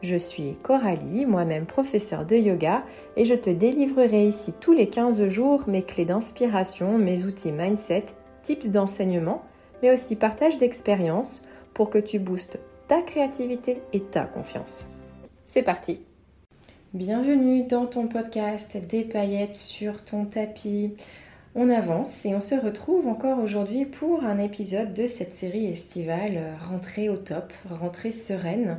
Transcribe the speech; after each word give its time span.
Je 0.00 0.14
suis 0.14 0.54
Coralie, 0.62 1.26
moi-même 1.26 1.66
professeure 1.66 2.24
de 2.24 2.36
yoga, 2.36 2.84
et 3.16 3.24
je 3.24 3.34
te 3.34 3.50
délivrerai 3.50 4.28
ici 4.28 4.52
tous 4.60 4.72
les 4.72 4.88
15 4.88 5.26
jours 5.26 5.64
mes 5.66 5.82
clés 5.82 6.04
d'inspiration, 6.04 6.98
mes 6.98 7.24
outils 7.24 7.50
mindset, 7.50 8.04
tips 8.42 8.68
d'enseignement, 8.68 9.42
mais 9.82 9.92
aussi 9.92 10.14
partage 10.14 10.56
d'expériences 10.56 11.42
pour 11.74 11.90
que 11.90 11.98
tu 11.98 12.20
boostes 12.20 12.60
ta 12.86 13.02
créativité 13.02 13.82
et 13.92 14.00
ta 14.00 14.24
confiance. 14.24 14.88
C'est 15.46 15.64
parti 15.64 16.00
Bienvenue 16.94 17.64
dans 17.64 17.86
ton 17.86 18.06
podcast 18.06 18.76
Des 18.88 19.02
paillettes 19.02 19.56
sur 19.56 20.04
ton 20.04 20.26
tapis. 20.26 20.94
On 21.56 21.70
avance 21.70 22.24
et 22.24 22.36
on 22.36 22.40
se 22.40 22.54
retrouve 22.54 23.08
encore 23.08 23.40
aujourd'hui 23.40 23.84
pour 23.84 24.22
un 24.22 24.38
épisode 24.38 24.94
de 24.94 25.08
cette 25.08 25.34
série 25.34 25.66
estivale 25.66 26.56
rentrée 26.70 27.08
au 27.08 27.16
top, 27.16 27.52
rentrée 27.68 28.12
sereine 28.12 28.78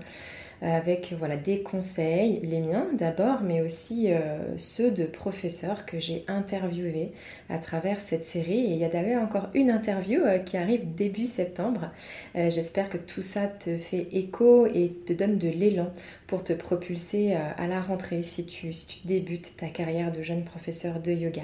avec 0.62 1.13
voilà, 1.18 1.38
des 1.38 1.62
conseils, 1.62 2.40
les 2.44 2.59
miens 2.59 2.88
d'abord, 2.94 3.41
mais 3.41 3.62
aussi 3.62 4.12
euh, 4.12 4.58
ceux 4.58 4.91
de 4.91 5.05
professeurs 5.05 5.86
que 5.86 6.00
j'ai 6.00 6.26
interviewés 6.27 7.12
à 7.50 7.59
travers 7.59 8.02
cette 8.02 8.25
série. 8.25 8.59
Et 8.59 8.72
il 8.72 8.78
y 8.78 8.84
a 8.84 8.89
d'ailleurs 8.89 9.23
encore 9.23 9.47
une 9.53 9.72
interview 9.72 10.22
euh, 10.22 10.38
qui 10.39 10.58
arrive 10.58 10.94
début 10.95 11.25
septembre. 11.25 11.92
Euh, 12.36 12.50
j'espère 12.50 12.89
que 12.89 12.97
tout 12.97 13.22
ça 13.22 13.47
te 13.47 13.78
fait 13.78 14.08
écho 14.11 14.67
et 14.67 14.94
te 15.06 15.14
donne 15.14 15.38
de 15.38 15.47
l'élan 15.47 15.92
pour 16.30 16.44
te 16.44 16.53
propulser 16.53 17.33
à 17.33 17.66
la 17.66 17.81
rentrée 17.81 18.22
si 18.22 18.45
tu, 18.45 18.72
débutes 19.03 19.58
ta 19.58 19.66
carrière 19.67 20.11
de 20.11 20.22
jeune 20.22 20.44
professeur 20.44 20.99
de 20.99 21.11
yoga. 21.11 21.41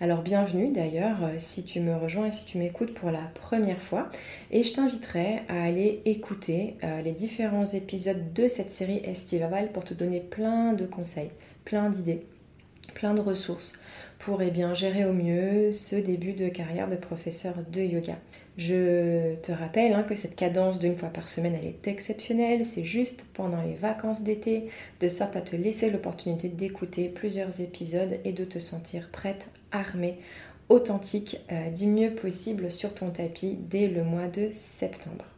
Alors 0.00 0.22
bienvenue 0.22 0.72
d'ailleurs 0.72 1.18
si 1.36 1.64
tu 1.64 1.80
me 1.80 1.94
rejoins 1.94 2.28
et 2.28 2.30
si 2.30 2.46
tu 2.46 2.56
m'écoutes 2.56 2.94
pour 2.94 3.10
la 3.10 3.30
première 3.34 3.82
fois. 3.82 4.08
Et 4.50 4.62
je 4.62 4.72
t'inviterai 4.72 5.42
à 5.50 5.62
aller 5.62 6.00
écouter 6.06 6.76
les 7.04 7.12
différents 7.12 7.66
épisodes 7.66 8.32
de 8.32 8.46
cette 8.48 8.70
série 8.70 9.02
estivale 9.04 9.70
pour 9.70 9.84
te 9.84 9.92
donner 9.92 10.20
plein 10.20 10.72
de 10.72 10.86
conseils, 10.86 11.30
plein 11.66 11.90
d'idées, 11.90 12.24
plein 12.94 13.12
de 13.12 13.20
ressources 13.20 13.78
pour 14.18 14.40
eh 14.40 14.50
bien, 14.50 14.72
gérer 14.72 15.04
au 15.04 15.12
mieux 15.12 15.72
ce 15.72 15.96
début 15.96 16.32
de 16.32 16.48
carrière 16.48 16.88
de 16.88 16.96
professeur 16.96 17.54
de 17.70 17.80
yoga. 17.82 18.16
Je 18.58 19.34
te 19.36 19.50
rappelle 19.50 19.94
hein, 19.94 20.02
que 20.02 20.14
cette 20.14 20.36
cadence 20.36 20.78
d'une 20.78 20.96
fois 20.96 21.08
par 21.08 21.28
semaine, 21.28 21.54
elle 21.58 21.66
est 21.66 21.88
exceptionnelle. 21.88 22.64
C'est 22.64 22.84
juste 22.84 23.26
pendant 23.32 23.62
les 23.62 23.74
vacances 23.74 24.22
d'été, 24.22 24.68
de 25.00 25.08
sorte 25.08 25.36
à 25.36 25.40
te 25.40 25.56
laisser 25.56 25.90
l'opportunité 25.90 26.48
d'écouter 26.48 27.08
plusieurs 27.08 27.60
épisodes 27.62 28.18
et 28.24 28.32
de 28.32 28.44
te 28.44 28.58
sentir 28.58 29.08
prête, 29.10 29.48
armée, 29.70 30.18
authentique, 30.68 31.38
euh, 31.50 31.70
du 31.70 31.86
mieux 31.86 32.14
possible 32.14 32.70
sur 32.70 32.94
ton 32.94 33.10
tapis 33.10 33.56
dès 33.58 33.88
le 33.88 34.04
mois 34.04 34.28
de 34.28 34.50
septembre. 34.52 35.31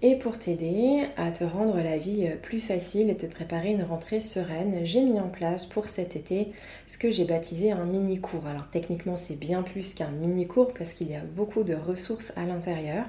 Et 0.00 0.14
pour 0.14 0.38
t'aider 0.38 1.06
à 1.16 1.32
te 1.32 1.42
rendre 1.42 1.76
la 1.76 1.98
vie 1.98 2.28
euh, 2.28 2.36
plus 2.40 2.60
facile 2.60 3.10
et 3.10 3.16
te 3.16 3.26
préparer 3.26 3.72
une 3.72 3.82
rentrée 3.82 4.20
sereine, 4.20 4.82
j'ai 4.84 5.02
mis 5.02 5.18
en 5.18 5.28
place 5.28 5.66
pour 5.66 5.88
cet 5.88 6.14
été 6.14 6.52
ce 6.86 6.98
que 6.98 7.10
j'ai 7.10 7.24
baptisé 7.24 7.72
un 7.72 7.84
mini 7.84 8.20
cours. 8.20 8.46
Alors 8.46 8.68
techniquement 8.70 9.16
c'est 9.16 9.34
bien 9.34 9.62
plus 9.62 9.94
qu'un 9.94 10.10
mini 10.10 10.46
cours 10.46 10.72
parce 10.72 10.92
qu'il 10.92 11.10
y 11.10 11.16
a 11.16 11.22
beaucoup 11.34 11.64
de 11.64 11.74
ressources 11.74 12.32
à 12.36 12.44
l'intérieur. 12.44 13.06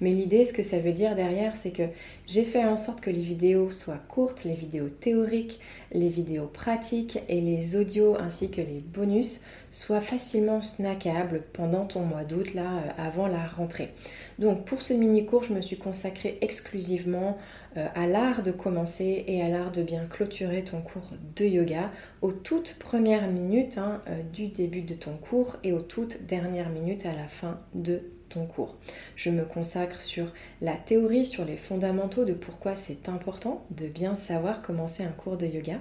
Mais 0.00 0.10
l'idée, 0.10 0.42
ce 0.42 0.52
que 0.52 0.64
ça 0.64 0.80
veut 0.80 0.90
dire 0.90 1.14
derrière, 1.14 1.54
c'est 1.54 1.70
que 1.70 1.84
j'ai 2.26 2.42
fait 2.42 2.64
en 2.64 2.76
sorte 2.76 3.00
que 3.00 3.10
les 3.10 3.22
vidéos 3.22 3.70
soient 3.70 4.02
courtes, 4.08 4.42
les 4.42 4.54
vidéos 4.54 4.88
théoriques, 4.88 5.60
les 5.92 6.08
vidéos 6.08 6.48
pratiques 6.52 7.20
et 7.28 7.40
les 7.40 7.76
audios 7.76 8.16
ainsi 8.18 8.50
que 8.50 8.60
les 8.60 8.82
bonus 8.92 9.44
soient 9.72 10.02
facilement 10.02 10.60
snackables 10.60 11.42
pendant 11.52 11.86
ton 11.86 12.00
mois 12.00 12.24
d'août 12.24 12.54
là 12.54 12.62
euh, 12.62 12.90
avant 13.02 13.26
la 13.26 13.44
rentrée. 13.44 13.92
Donc 14.38 14.64
pour 14.64 14.82
ce 14.82 14.92
mini 14.92 15.26
cours, 15.26 15.42
je 15.42 15.52
me 15.52 15.62
suis 15.62 15.78
consacrée 15.78 16.38
exclusivement 16.42 17.38
euh, 17.76 17.88
à 17.94 18.06
l'art 18.06 18.42
de 18.42 18.52
commencer 18.52 19.24
et 19.26 19.42
à 19.42 19.48
l'art 19.48 19.72
de 19.72 19.82
bien 19.82 20.04
clôturer 20.04 20.62
ton 20.62 20.82
cours 20.82 21.08
de 21.36 21.46
yoga 21.46 21.90
aux 22.20 22.32
toutes 22.32 22.76
premières 22.78 23.28
minutes 23.28 23.78
hein, 23.78 24.02
euh, 24.08 24.22
du 24.32 24.48
début 24.48 24.82
de 24.82 24.94
ton 24.94 25.16
cours 25.16 25.56
et 25.64 25.72
aux 25.72 25.80
toutes 25.80 26.26
dernières 26.26 26.68
minutes 26.68 27.06
à 27.06 27.14
la 27.14 27.26
fin 27.26 27.58
de 27.74 28.02
ton 28.28 28.46
cours. 28.46 28.76
Je 29.16 29.30
me 29.30 29.44
consacre 29.44 30.02
sur 30.02 30.26
la 30.60 30.74
théorie, 30.74 31.24
sur 31.26 31.44
les 31.44 31.56
fondamentaux 31.56 32.24
de 32.24 32.34
pourquoi 32.34 32.74
c'est 32.74 33.08
important 33.08 33.64
de 33.70 33.86
bien 33.86 34.14
savoir 34.14 34.60
commencer 34.60 35.02
un 35.02 35.12
cours 35.12 35.36
de 35.36 35.46
yoga. 35.46 35.80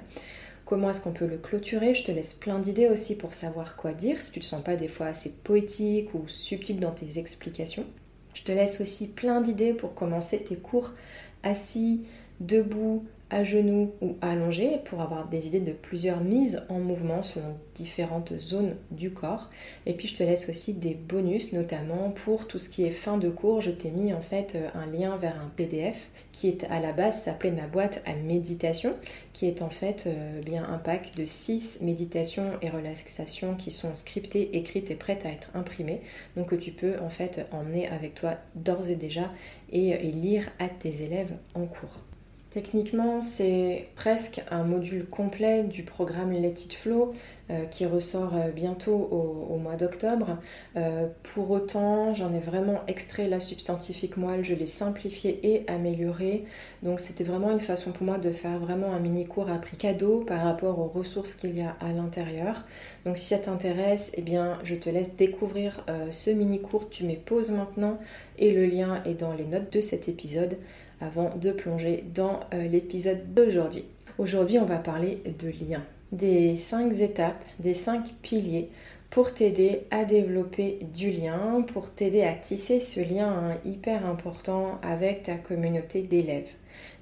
Comment 0.72 0.92
est-ce 0.92 1.02
qu'on 1.02 1.12
peut 1.12 1.28
le 1.28 1.38
clôturer 1.38 1.96
Je 1.96 2.06
te 2.06 2.14
laisse 2.14 2.34
plein 2.34 2.58
d'idées 2.58 2.88
aussi 2.88 3.18
pour 3.18 3.34
savoir 3.34 3.76
quoi 3.76 3.92
dire 3.92 4.22
si 4.22 4.32
tu 4.32 4.40
ne 4.40 4.44
te 4.44 4.48
sens 4.48 4.64
pas 4.64 4.78
des 4.78 4.88
fois 4.88 5.08
assez 5.08 5.30
poétique 5.30 6.14
ou 6.14 6.26
subtil 6.30 6.80
dans 6.80 6.92
tes 6.92 7.20
explications. 7.20 7.84
Je 8.34 8.44
te 8.44 8.54
laisse 8.54 8.80
aussi 8.80 9.10
plein 9.10 9.42
d'idées 9.42 9.74
pour 9.74 9.94
commencer 9.94 10.42
tes 10.42 10.56
cours 10.56 10.94
assis, 11.44 12.06
debout, 12.40 13.04
à 13.32 13.46
genoux 13.46 13.92
ou 14.02 14.18
allongé 14.22 14.80
pour 14.84 15.02
avoir 15.02 15.28
des 15.30 15.48
idées 15.48 15.62
de 15.62 15.72
plusieurs 15.72 16.20
mises 16.20 16.64
en 16.68 16.80
mouvement 16.80 17.24
selon 17.24 17.56
différentes 17.74 18.38
zones 18.38 18.76
du 18.92 19.12
corps. 19.12 19.50
Et 19.86 19.94
puis 19.94 20.10
je 20.10 20.16
te 20.16 20.24
laisse 20.24 20.50
aussi 20.50 20.74
des 20.74 20.94
bonus, 20.94 21.54
notamment 21.54 22.12
pour 22.12 22.46
tout 22.46 22.60
ce 22.60 22.70
qui 22.70 22.84
est 22.84 22.92
fin 22.92 23.18
de 23.18 23.30
cours. 23.30 23.62
Je 23.62 23.72
t'ai 23.72 23.90
mis 23.90 24.14
en 24.14 24.22
fait 24.22 24.54
euh, 24.56 24.68
un 24.76 24.86
lien 24.86 25.16
vers 25.16 25.40
un 25.42 25.50
PDF 25.56 26.10
qui 26.34 26.50
est 26.50 26.66
à 26.66 26.80
la 26.82 26.92
base 26.92 27.24
s'appelait 27.24 27.52
ma 27.52 27.68
boîte 27.68 28.02
à 28.06 28.14
méditation, 28.16 28.96
qui 29.32 29.48
est 29.48 29.62
en 29.62 29.70
fait 29.70 30.08
euh, 30.08 30.42
bien 30.42 30.68
un 30.68 30.78
pack 30.78 31.16
de 31.16 31.24
6 31.24 31.80
méditations 31.82 32.52
et 32.62 32.70
relaxations 32.70 33.56
qui 33.56 33.72
sont 33.72 33.96
scriptées, 33.96 34.58
écrites 34.58 34.92
et 34.92 34.96
prêtes 34.96 35.26
à 35.26 35.30
être 35.30 35.52
imprimées. 35.56 36.02
Donc 36.36 36.50
que 36.50 36.56
tu 36.56 36.72
peux 36.72 37.00
en 37.00 37.10
fait 37.10 37.48
emmener 37.54 37.88
avec 37.88 38.16
toi 38.16 38.36
d'ores 38.56 38.90
et 38.90 38.96
déjà 38.96 39.32
et 39.72 39.98
lire 40.12 40.50
à 40.60 40.68
tes 40.68 41.04
élèves 41.04 41.32
en 41.56 41.66
cours. 41.66 42.11
Techniquement, 42.52 43.22
c'est 43.22 43.88
presque 43.96 44.44
un 44.52 44.66
module 44.66 45.06
complet 45.06 45.64
du 45.64 45.84
programme 45.84 46.34
Let 46.34 46.50
It 46.50 46.74
Flow 46.74 47.14
euh, 47.50 47.64
qui 47.64 47.86
ressort 47.86 48.36
euh, 48.36 48.52
bientôt 48.52 48.92
au, 49.50 49.56
mois 49.56 49.78
d'octobre. 49.78 50.38
Euh, 50.76 51.08
pour 51.24 51.50
autant, 51.52 52.14
j'en 52.14 52.34
ai 52.34 52.40
vraiment 52.40 52.82
extrait 52.88 53.30
la 53.30 53.40
substantifique 53.40 54.18
moelle, 54.18 54.44
je 54.44 54.54
l'ai 54.54 54.66
simplifié 54.66 55.40
et 55.44 55.64
amélioré. 55.70 56.44
Donc 56.84 57.00
c'était 57.00 57.24
vraiment 57.24 57.52
une 57.52 57.62
façon 57.62 57.94
pour 57.94 58.06
moi 58.06 58.18
de 58.18 58.32
faire 58.32 58.60
vraiment 58.60 58.92
un 58.92 59.00
mini 59.00 59.26
cours 59.26 59.50
à 59.50 59.58
prix 59.58 59.78
cadeau 59.78 60.20
par 60.20 60.44
rapport 60.44 60.78
aux 60.80 60.88
ressources 60.88 61.36
qu'il 61.36 61.58
y 61.58 61.62
a 61.62 61.78
à 61.80 61.94
l'intérieur. 61.94 62.66
Donc 63.06 63.18
si 63.18 63.28
ça 63.28 63.38
t'intéresse, 63.38 64.12
eh 64.16 64.22
bien 64.22 64.60
je 64.66 64.76
te 64.76 64.90
laisse 64.90 65.16
découvrir 65.16 65.86
ce 66.12 66.32
mini 66.32 66.60
cours. 66.60 66.90
Tu 66.90 67.06
mets 67.06 67.16
pause 67.16 67.52
maintenant 67.52 67.98
et 68.38 68.52
le 68.52 68.66
lien 68.66 69.02
est 69.06 69.14
dans 69.14 69.34
les 69.34 69.46
notes 69.46 69.72
de 69.72 69.80
cet 69.80 70.10
épisode 70.10 70.58
avant 71.02 71.36
de 71.36 71.52
plonger 71.52 72.06
dans 72.14 72.40
euh, 72.54 72.68
l'épisode 72.68 73.34
d'aujourd'hui. 73.34 73.86
Aujourd'hui, 74.18 74.60
on 74.60 74.66
va 74.66 74.78
parler 74.78 75.22
de 75.40 75.50
liens, 75.50 75.84
des 76.12 76.56
cinq 76.56 76.94
étapes, 77.00 77.44
des 77.60 77.74
cinq 77.74 78.14
piliers 78.22 78.70
pour 79.10 79.34
t'aider 79.34 79.82
à 79.92 80.06
développer 80.06 80.80
du 80.96 81.12
lien, 81.12 81.66
pour 81.74 81.92
t'aider 81.92 82.24
à 82.24 82.34
tisser 82.34 82.80
ce 82.80 83.02
lien 83.02 83.28
hein, 83.28 83.58
hyper 83.66 84.06
important 84.06 84.78
avec 84.84 85.24
ta 85.24 85.36
communauté 85.36 86.02
d'élèves, 86.02 86.52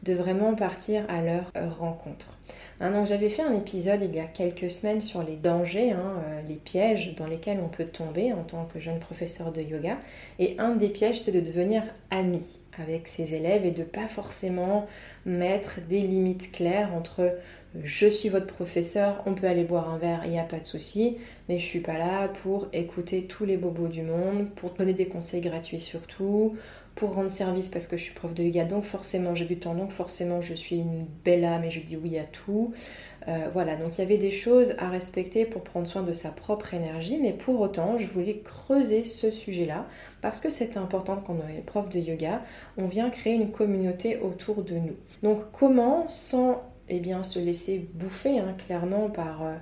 de 0.03 0.13
vraiment 0.13 0.55
partir 0.55 1.03
à 1.07 1.21
leur 1.21 1.51
rencontre. 1.77 2.33
Hein, 2.81 3.05
j'avais 3.05 3.29
fait 3.29 3.41
un 3.41 3.53
épisode 3.53 4.01
il 4.01 4.15
y 4.15 4.19
a 4.19 4.25
quelques 4.25 4.71
semaines 4.71 5.01
sur 5.01 5.21
les 5.21 5.35
dangers, 5.35 5.91
hein, 5.91 6.13
euh, 6.25 6.41
les 6.47 6.55
pièges 6.55 7.15
dans 7.15 7.27
lesquels 7.27 7.59
on 7.63 7.67
peut 7.67 7.85
tomber 7.85 8.31
en 8.33 8.43
tant 8.43 8.65
que 8.65 8.79
jeune 8.79 8.99
professeur 8.99 9.51
de 9.51 9.61
yoga. 9.61 9.97
Et 10.39 10.55
un 10.57 10.75
des 10.75 10.89
pièges, 10.89 11.21
c'est 11.21 11.31
de 11.31 11.41
devenir 11.41 11.83
ami 12.09 12.59
avec 12.81 13.07
ses 13.07 13.33
élèves 13.33 13.65
et 13.65 13.71
de 13.71 13.83
pas 13.83 14.07
forcément 14.07 14.87
mettre 15.25 15.79
des 15.87 16.01
limites 16.01 16.51
claires 16.51 16.93
entre 16.93 17.37
je 17.83 18.07
suis 18.07 18.29
votre 18.29 18.47
professeur, 18.47 19.21
on 19.27 19.35
peut 19.35 19.45
aller 19.45 19.63
boire 19.63 19.89
un 19.89 19.99
verre, 19.99 20.21
il 20.25 20.31
n'y 20.31 20.39
a 20.39 20.43
pas 20.43 20.59
de 20.59 20.65
souci, 20.65 21.17
mais 21.47 21.59
je 21.59 21.65
suis 21.65 21.81
pas 21.81 21.97
là 21.97 22.27
pour 22.27 22.67
écouter 22.73 23.25
tous 23.25 23.45
les 23.45 23.57
bobos 23.57 23.87
du 23.89 24.01
monde, 24.01 24.49
pour 24.55 24.71
donner 24.71 24.93
des 24.93 25.05
conseils 25.05 25.41
gratuits 25.41 25.79
surtout, 25.79 26.55
pour 26.95 27.13
rendre 27.13 27.29
service 27.29 27.69
parce 27.69 27.85
que 27.85 27.95
je 27.95 28.03
suis 28.03 28.13
prof 28.13 28.33
de 28.33 28.43
yoga, 28.43 28.65
donc 28.65 28.83
forcément 28.83 29.35
j'ai 29.35 29.45
du 29.45 29.57
temps, 29.57 29.75
donc 29.75 29.91
forcément 29.91 30.41
je 30.41 30.53
suis 30.55 30.77
une 30.77 31.05
belle 31.23 31.45
âme 31.45 31.63
et 31.63 31.71
je 31.71 31.79
dis 31.79 31.95
oui 31.95 32.17
à 32.17 32.23
tout. 32.23 32.73
Euh, 33.27 33.49
voilà, 33.51 33.75
donc 33.75 33.97
il 33.97 34.01
y 34.01 34.03
avait 34.03 34.17
des 34.17 34.31
choses 34.31 34.73
à 34.77 34.89
respecter 34.89 35.45
pour 35.45 35.61
prendre 35.61 35.87
soin 35.87 36.03
de 36.03 36.13
sa 36.13 36.29
propre 36.29 36.73
énergie, 36.73 37.19
mais 37.21 37.33
pour 37.33 37.59
autant 37.59 37.97
je 37.97 38.07
voulais 38.07 38.39
creuser 38.39 39.03
ce 39.03 39.29
sujet-là 39.29 39.85
parce 40.21 40.41
que 40.41 40.49
c'est 40.49 40.77
important 40.77 41.21
quand 41.25 41.35
on 41.35 41.49
est 41.49 41.61
prof 41.61 41.89
de 41.89 41.99
yoga, 41.99 42.41
on 42.77 42.87
vient 42.87 43.09
créer 43.09 43.33
une 43.33 43.51
communauté 43.51 44.17
autour 44.17 44.63
de 44.63 44.75
nous. 44.75 44.95
Donc 45.21 45.51
comment, 45.51 46.07
sans 46.07 46.59
eh 46.89 46.99
bien, 46.99 47.23
se 47.23 47.39
laisser 47.39 47.87
bouffer 47.93 48.39
hein, 48.39 48.55
clairement 48.57 49.09
par 49.09 49.43
euh, 49.43 49.53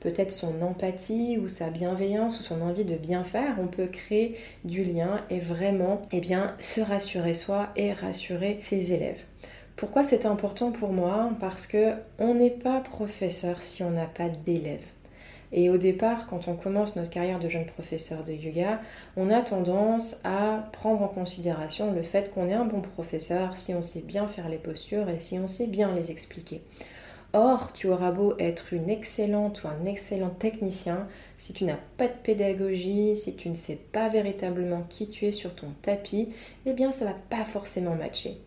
peut-être 0.00 0.30
son 0.30 0.62
empathie 0.62 1.38
ou 1.38 1.48
sa 1.48 1.70
bienveillance 1.70 2.40
ou 2.40 2.42
son 2.42 2.60
envie 2.62 2.84
de 2.84 2.96
bien 2.96 3.24
faire, 3.24 3.56
on 3.60 3.66
peut 3.66 3.86
créer 3.86 4.36
du 4.64 4.84
lien 4.84 5.20
et 5.30 5.40
vraiment 5.40 6.02
eh 6.12 6.20
bien, 6.20 6.54
se 6.60 6.80
rassurer 6.80 7.34
soi 7.34 7.70
et 7.76 7.92
rassurer 7.92 8.60
ses 8.62 8.92
élèves. 8.92 9.25
Pourquoi 9.76 10.04
c'est 10.04 10.24
important 10.24 10.72
pour 10.72 10.90
moi? 10.90 11.30
Parce 11.38 11.66
que 11.66 11.92
on 12.18 12.32
n'est 12.32 12.48
pas 12.48 12.80
professeur 12.80 13.60
si 13.60 13.82
on 13.82 13.90
n'a 13.90 14.06
pas 14.06 14.30
d'élèves. 14.30 14.86
Et 15.52 15.68
au 15.68 15.76
départ, 15.76 16.26
quand 16.26 16.48
on 16.48 16.54
commence 16.54 16.96
notre 16.96 17.10
carrière 17.10 17.38
de 17.38 17.50
jeune 17.50 17.66
professeur 17.66 18.24
de 18.24 18.32
yoga, 18.32 18.80
on 19.18 19.30
a 19.30 19.42
tendance 19.42 20.16
à 20.24 20.70
prendre 20.72 21.02
en 21.02 21.08
considération 21.08 21.92
le 21.92 22.02
fait 22.02 22.32
qu'on 22.32 22.48
est 22.48 22.54
un 22.54 22.64
bon 22.64 22.80
professeur 22.80 23.58
si 23.58 23.74
on 23.74 23.82
sait 23.82 24.00
bien 24.00 24.26
faire 24.28 24.48
les 24.48 24.56
postures 24.56 25.10
et 25.10 25.20
si 25.20 25.38
on 25.38 25.46
sait 25.46 25.66
bien 25.66 25.94
les 25.94 26.10
expliquer. 26.10 26.62
Or, 27.34 27.74
tu 27.74 27.88
auras 27.88 28.12
beau 28.12 28.34
être 28.38 28.72
une 28.72 28.88
excellente 28.88 29.62
ou 29.62 29.68
un 29.68 29.84
excellent 29.84 30.30
technicien, 30.30 31.06
si 31.36 31.52
tu 31.52 31.64
n'as 31.64 31.78
pas 31.98 32.08
de 32.08 32.14
pédagogie, 32.22 33.14
si 33.14 33.36
tu 33.36 33.50
ne 33.50 33.54
sais 33.54 33.78
pas 33.92 34.08
véritablement 34.08 34.84
qui 34.88 35.10
tu 35.10 35.26
es 35.26 35.32
sur 35.32 35.54
ton 35.54 35.68
tapis, 35.82 36.30
eh 36.64 36.72
bien 36.72 36.92
ça 36.92 37.04
va 37.04 37.14
pas 37.28 37.44
forcément 37.44 37.94
matcher. 37.94 38.40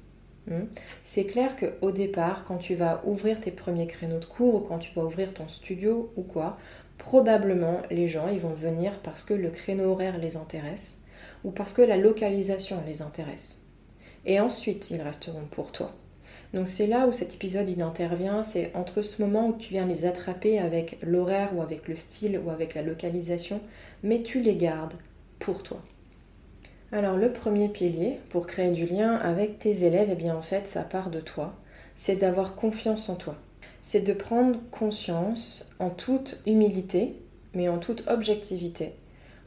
Hmm? 0.48 0.66
C'est 1.04 1.26
clair 1.26 1.56
qu'au 1.56 1.92
départ, 1.92 2.46
quand 2.48 2.58
tu 2.58 2.76
vas 2.76 3.02
ouvrir 3.06 3.40
tes 3.40 3.52
premiers 3.52 3.88
créneaux 3.88 4.20
de 4.20 4.26
cours 4.26 4.56
ou 4.56 4.60
quand 4.60 4.80
tu 4.80 4.94
vas 4.94 5.04
ouvrir 5.04 5.34
ton 5.34 5.48
studio 5.48 6.12
ou 6.16 6.24
quoi, 6.24 6.58
probablement 6.98 7.82
les 7.92 8.08
gens 8.08 8.28
ils 8.28 8.40
vont 8.40 8.54
venir 8.54 9.00
parce 9.04 9.24
que 9.24 9.34
le 9.34 9.50
créneau 9.50 9.92
horaire 9.92 10.18
les 10.18 10.38
intéresse 10.38 11.02
ou 11.44 11.52
parce 11.52 11.74
que 11.74 11.82
la 11.82 11.98
localisation 11.98 12.82
les 12.86 13.02
intéresse. 13.02 13.62
Et 14.26 14.40
ensuite, 14.40 14.92
ils 14.92 15.02
resteront 15.02 15.46
pour 15.50 15.72
toi. 15.72 15.94
Donc 16.54 16.68
c'est 16.68 16.88
là 16.88 17.08
où 17.08 17.12
cet 17.12 17.36
épisode 17.36 17.70
il 17.70 17.82
intervient, 17.82 18.42
c'est 18.44 18.72
entre 18.74 19.02
ce 19.02 19.22
moment 19.22 19.50
où 19.50 19.58
tu 19.58 19.74
viens 19.74 19.86
les 19.86 20.06
attraper 20.06 20.60
avec 20.60 20.98
l'horaire 21.04 21.56
ou 21.56 21.62
avec 21.62 21.88
le 21.88 21.96
style 21.96 22.40
ou 22.44 22.50
avec 22.50 22.74
la 22.74 22.82
localisation, 22.82 23.62
mais 24.04 24.24
tu 24.24 24.42
les 24.42 24.56
gardes 24.56 24.96
pour 25.38 25.62
toi. 25.62 25.82
Alors 26.92 27.18
le 27.18 27.32
premier 27.32 27.70
pilier 27.70 28.20
pour 28.30 28.48
créer 28.48 28.72
du 28.72 28.86
lien 28.86 29.16
avec 29.16 29.60
tes 29.60 29.84
élèves, 29.86 30.10
eh 30.12 30.16
bien 30.16 30.36
en 30.36 30.42
fait 30.42 30.68
ça 30.68 30.82
part 30.82 31.10
de 31.10 31.20
toi, 31.20 31.54
c'est 31.96 32.16
d'avoir 32.16 32.56
confiance 32.56 33.10
en 33.10 33.16
toi 33.16 33.36
c'est 33.82 34.02
de 34.02 34.14
prendre 34.14 34.60
conscience 34.72 35.70
en 35.80 35.90
toute 35.90 36.42
humilité, 36.46 37.16
mais 37.54 37.70
en 37.70 37.78
toute 37.78 38.08
objectivité, 38.08 38.94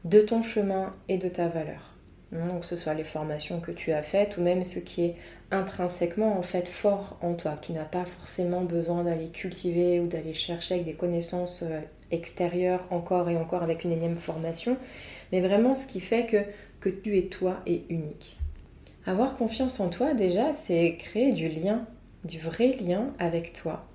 de 0.05 0.21
ton 0.21 0.43
chemin 0.43 0.91
et 1.09 1.19
de 1.19 1.29
ta 1.29 1.49
valeur. 1.49 1.91
Donc 2.33 2.61
que 2.61 2.67
ce 2.67 2.77
soit 2.77 2.95
les 2.95 3.05
formations 3.05 3.61
que 3.61 3.73
tu 3.73 3.93
as 3.93 4.03
faites 4.03 4.39
ou 4.39 4.41
même 4.41 4.65
ce 4.65 4.79
qui 4.79 5.05
est 5.05 5.17
intrinsèquement 5.51 6.39
en 6.39 6.43
fait 6.43 6.67
fort 6.67 7.19
en 7.21 7.35
toi. 7.35 7.59
Tu 7.61 7.73
n'as 7.73 7.85
pas 7.85 8.07
forcément 8.07 8.63
besoin 8.63 9.05
d'aller 9.05 9.29
cultiver 9.29 10.01
ou 10.01 10.07
d'aller 10.07 10.33
chercher 10.33 10.75
avec 10.75 10.87
des 10.87 10.95
connaissances 10.95 11.63
euh, 11.63 11.81
extérieures 12.11 12.85
encore 12.91 13.29
et 13.29 13.37
encore 13.37 13.63
avec 13.63 13.85
une 13.85 13.93
énième 13.93 14.17
formation, 14.17 14.79
mais 15.31 15.41
vraiment 15.41 15.75
ce 15.75 15.87
qui 15.87 16.01
fait 16.01 16.25
que, 16.25 16.39
que 16.83 16.91
tu 16.91 17.17
es 17.17 17.29
toi 17.29 17.63
et 17.67 17.85
unique. 17.89 18.37
Avoir 19.07 19.37
confiance 19.37 19.81
en 19.81 19.89
toi 19.89 20.13
déjà, 20.13 20.53
c'est 20.53 20.97
créer 20.99 21.33
du 21.33 21.49
lien, 21.49 21.87
du 22.25 22.39
vrai 22.39 22.77
lien 22.81 23.15
avec 23.19 23.55
toi 23.55 23.87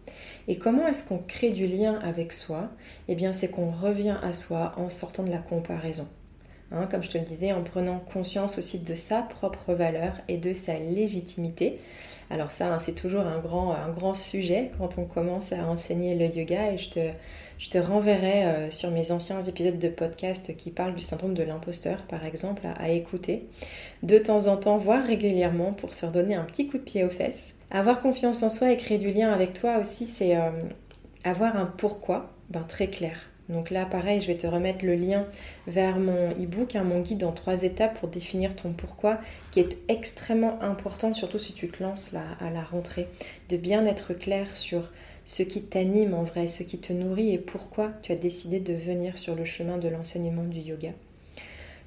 et 0.48 0.58
comment 0.58 0.88
est-ce 0.88 1.08
qu'on 1.08 1.18
crée 1.18 1.52
du 1.52 1.68
lien 1.68 2.00
avec 2.00 2.32
soi? 2.32 2.70
Eh 3.08 3.16
bien, 3.16 3.34
c'est 3.34 3.50
qu'on 3.50 3.72
revient 3.72 4.18
à 4.24 4.34
soi 4.34 4.74
en 4.78 4.90
sortant 4.90 5.24
de 5.24 5.30
la 5.30 5.40
comparaison. 5.40 6.08
Hein, 6.72 6.88
comme 6.90 7.04
je 7.04 7.10
te 7.10 7.18
le 7.18 7.24
disais, 7.24 7.54
en 7.54 7.64
prenant 7.64 8.00
conscience 8.00 8.58
aussi 8.58 8.80
de 8.80 8.94
sa 8.94 9.22
propre 9.22 9.74
valeur 9.74 10.14
et 10.28 10.38
de 10.38 10.54
sa 10.54 10.78
légitimité. 10.78 11.80
Alors 12.30 12.52
ça, 12.52 12.74
hein, 12.74 12.80
c'est 12.80 12.96
toujours 12.96 13.22
un 13.22 13.40
grand, 13.40 13.74
un 13.74 13.90
grand 13.90 14.16
sujet 14.16 14.72
quand 14.78 14.98
on 14.98 15.06
commence 15.06 15.54
à 15.54 15.66
enseigner 15.66 16.16
le 16.16 16.34
yoga 16.34 16.72
et 16.72 16.78
je 16.78 16.90
te, 16.90 17.00
je 17.58 17.70
te 17.70 17.78
renverrai 17.78 18.46
euh, 18.46 18.72
sur 18.72 18.92
mes 18.92 19.12
anciens 19.12 19.42
épisodes 19.42 19.80
de 19.80 19.88
podcast 19.88 20.56
qui 20.56 20.70
parlent 20.70 20.94
du 20.94 21.02
syndrome 21.02 21.34
de 21.34 21.44
l'imposteur, 21.44 22.04
par 22.04 22.26
exemple, 22.26 22.62
à, 22.80 22.90
écouter 22.90 23.48
de 24.04 24.18
temps 24.20 24.48
en 24.48 24.58
temps, 24.58 24.78
voire 24.78 25.06
régulièrement, 25.06 25.74
pour 25.74 25.94
se 25.94 26.06
redonner 26.06 26.36
un 26.36 26.44
petit 26.44 26.68
coup 26.68 26.78
de 26.78 26.84
pied 26.84 27.04
aux 27.04 27.10
fesses. 27.10 27.56
Avoir 27.72 28.02
confiance 28.02 28.44
en 28.44 28.50
soi 28.50 28.72
et 28.72 28.78
créer 28.78 29.00
du 29.00 29.12
lien 29.12 29.32
avec 29.32 29.54
toi 29.54 29.80
aussi, 29.80 30.06
c'est 30.06 30.38
euh, 30.38 30.52
avoir 31.24 31.58
un 31.58 31.66
pourquoi 31.66 32.32
ben, 32.50 32.62
très 32.62 32.88
clair. 32.88 33.18
Donc 33.50 33.72
là, 33.72 33.86
pareil, 33.86 34.22
je 34.22 34.28
vais 34.28 34.36
te 34.36 34.46
remettre 34.46 34.86
le 34.86 34.96
lien 34.96 35.26
vers 35.68 36.00
mon 36.00 36.32
e-book, 36.32 36.76
hein, 36.76 36.84
mon 36.84 37.00
guide 37.00 37.24
en 37.24 37.32
trois 37.32 37.64
étapes 37.64 37.98
pour 38.00 38.10
définir 38.10 38.56
ton 38.56 38.74
pourquoi, 38.74 39.20
qui 39.52 39.62
est 39.62 39.78
extrêmement 39.88 40.62
important, 40.62 41.14
surtout 41.14 41.40
si 41.40 41.54
tu 41.54 41.70
te 41.70 41.82
lances 41.82 42.14
à 42.14 42.52
la 42.52 42.62
rentrée, 42.62 43.08
de 43.50 43.56
bien 43.56 43.86
être 43.86 44.14
clair 44.14 44.56
sur 44.58 44.90
ce 45.28 45.44
qui 45.44 45.62
t'anime 45.62 46.16
en 46.16 46.24
vrai, 46.24 46.48
ce 46.48 46.64
qui 46.64 46.80
te 46.80 46.92
nourrit 46.92 47.34
et 47.34 47.38
pourquoi 47.38 47.92
tu 48.02 48.12
as 48.12 48.16
décidé 48.16 48.60
de 48.60 48.74
venir 48.74 49.20
sur 49.20 49.36
le 49.36 49.46
chemin 49.46 49.78
de 49.78 49.88
l'enseignement 49.88 50.44
du 50.44 50.62
yoga 50.62 50.94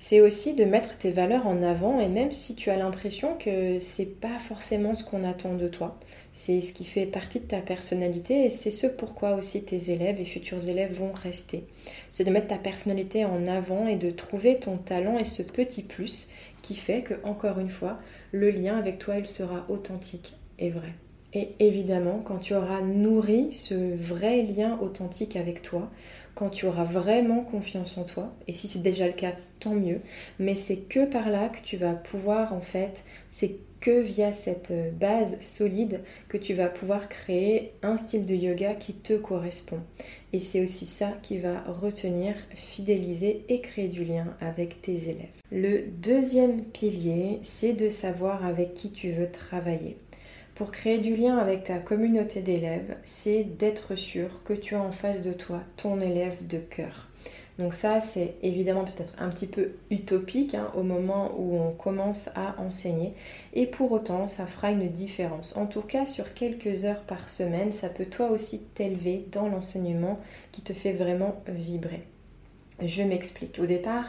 c'est 0.03 0.23
aussi 0.23 0.55
de 0.55 0.65
mettre 0.65 0.97
tes 0.97 1.11
valeurs 1.11 1.47
en 1.47 1.63
avant 1.63 2.01
et 2.01 2.09
même 2.09 2.33
si 2.33 2.55
tu 2.55 2.71
as 2.71 2.77
l'impression 2.77 3.37
que 3.37 3.79
c'est 3.81 4.19
pas 4.19 4.39
forcément 4.39 4.95
ce 4.95 5.05
qu'on 5.05 5.25
attend 5.25 5.55
de 5.55 5.69
toi, 5.69 6.01
c'est 6.33 6.63
ce 6.63 6.73
qui 6.73 6.87
fait 6.87 7.05
partie 7.05 7.39
de 7.39 7.45
ta 7.45 7.61
personnalité 7.61 8.47
et 8.47 8.51
c'est 8.51 8.71
ce 8.71 8.87
pourquoi 8.87 9.35
aussi 9.35 9.63
tes 9.63 9.93
élèves 9.93 10.19
et 10.19 10.25
futurs 10.25 10.67
élèves 10.67 10.95
vont 10.95 11.13
rester. 11.13 11.65
C'est 12.11 12.25
de 12.25 12.31
mettre 12.31 12.49
ta 12.49 12.57
personnalité 12.57 13.27
en 13.27 13.47
avant 13.47 13.87
et 13.87 13.97
de 13.97 14.11
trouver 14.11 14.59
ton 14.59 14.79
talent 14.79 15.19
et 15.19 15.27
ce 15.27 15.43
petit 15.43 15.83
plus 15.83 16.29
qui 16.63 16.77
fait 16.77 17.03
que 17.03 17.15
encore 17.23 17.59
une 17.59 17.69
fois, 17.69 18.01
le 18.33 18.51
lien 18.51 18.79
avec 18.79 18.99
toi 18.99 19.19
il 19.19 19.27
sera 19.27 19.67
authentique 19.69 20.33
et 20.59 20.71
vrai. 20.71 20.95
Et 21.33 21.51
évidemment, 21.61 22.21
quand 22.25 22.39
tu 22.39 22.55
auras 22.55 22.81
nourri 22.81 23.53
ce 23.53 23.95
vrai 23.95 24.43
lien 24.43 24.79
authentique 24.81 25.37
avec 25.37 25.63
toi, 25.63 25.91
quand 26.35 26.51
tu 26.51 26.67
auras 26.67 26.85
vraiment 26.85 27.43
confiance 27.43 27.99
en 27.99 28.05
toi, 28.05 28.33
et 28.49 28.53
si 28.53 28.67
c'est 28.67 28.83
déjà 28.83 29.07
le 29.07 29.13
cas, 29.13 29.33
tant 29.61 29.75
mieux, 29.75 30.01
mais 30.39 30.55
c'est 30.55 30.79
que 30.79 31.05
par 31.05 31.31
là 31.31 31.49
que 31.49 31.61
tu 31.63 31.77
vas 31.77 31.95
pouvoir 31.95 32.53
en 32.53 32.61
fait, 32.61 33.05
c'est 33.29 33.57
que 33.81 34.01
via 34.01 34.33
cette 34.33 34.73
base 34.99 35.39
solide 35.41 36.01
que 36.29 36.37
tu 36.37 36.55
vas 36.55 36.69
pouvoir 36.69 37.09
créer 37.09 37.73
un 37.83 37.97
style 37.97 38.27
de 38.27 38.35
yoga 38.35 38.75
qui 38.75 38.93
te 38.93 39.15
correspond. 39.15 39.81
Et 40.33 40.39
c'est 40.39 40.63
aussi 40.63 40.85
ça 40.85 41.15
qui 41.23 41.39
va 41.39 41.63
retenir, 41.63 42.35
fidéliser 42.55 43.45
et 43.49 43.61
créer 43.61 43.89
du 43.89 44.05
lien 44.05 44.37
avec 44.41 44.83
tes 44.83 45.09
élèves. 45.09 45.29
Le 45.51 45.85
deuxième 45.87 46.63
pilier, 46.63 47.39
c'est 47.43 47.73
de 47.73 47.89
savoir 47.89 48.45
avec 48.45 48.75
qui 48.75 48.91
tu 48.91 49.11
veux 49.11 49.31
travailler 49.31 49.97
pour 50.61 50.73
créer 50.73 50.99
du 50.99 51.17
lien 51.17 51.39
avec 51.39 51.65
ta 51.65 51.79
communauté 51.79 52.43
d'élèves, 52.43 52.95
c'est 53.03 53.45
d'être 53.45 53.95
sûr 53.95 54.43
que 54.45 54.53
tu 54.53 54.75
as 54.75 54.83
en 54.83 54.93
face 54.93 55.23
de 55.23 55.33
toi 55.33 55.63
ton 55.79 56.03
élève 56.03 56.47
de 56.49 56.59
cœur. 56.59 57.09
Donc 57.59 57.73
ça, 57.73 58.03
c'est 58.03 58.35
évidemment 58.43 58.85
peut-être 58.85 59.15
un 59.19 59.31
petit 59.31 59.47
peu 59.47 59.71
utopique 59.91 60.55
hein, 60.55 60.71
au 60.77 60.83
moment 60.83 61.33
où 61.39 61.59
on 61.59 61.73
commence 61.73 62.29
à 62.35 62.57
enseigner. 62.61 63.15
Et 63.55 63.65
pour 63.65 63.91
autant, 63.91 64.27
ça 64.27 64.45
fera 64.45 64.71
une 64.71 64.87
différence. 64.91 65.57
En 65.57 65.65
tout 65.65 65.81
cas, 65.81 66.05
sur 66.05 66.35
quelques 66.35 66.85
heures 66.85 67.05
par 67.05 67.31
semaine, 67.31 67.73
ça 67.73 67.89
peut 67.89 68.05
toi 68.05 68.31
aussi 68.31 68.61
t'élever 68.75 69.25
dans 69.33 69.49
l'enseignement 69.49 70.21
qui 70.53 70.61
te 70.61 70.75
fait 70.75 70.93
vraiment 70.93 71.43
vibrer. 71.49 72.03
Je 72.83 73.03
m'explique. 73.03 73.59
Au 73.59 73.67
départ, 73.67 74.09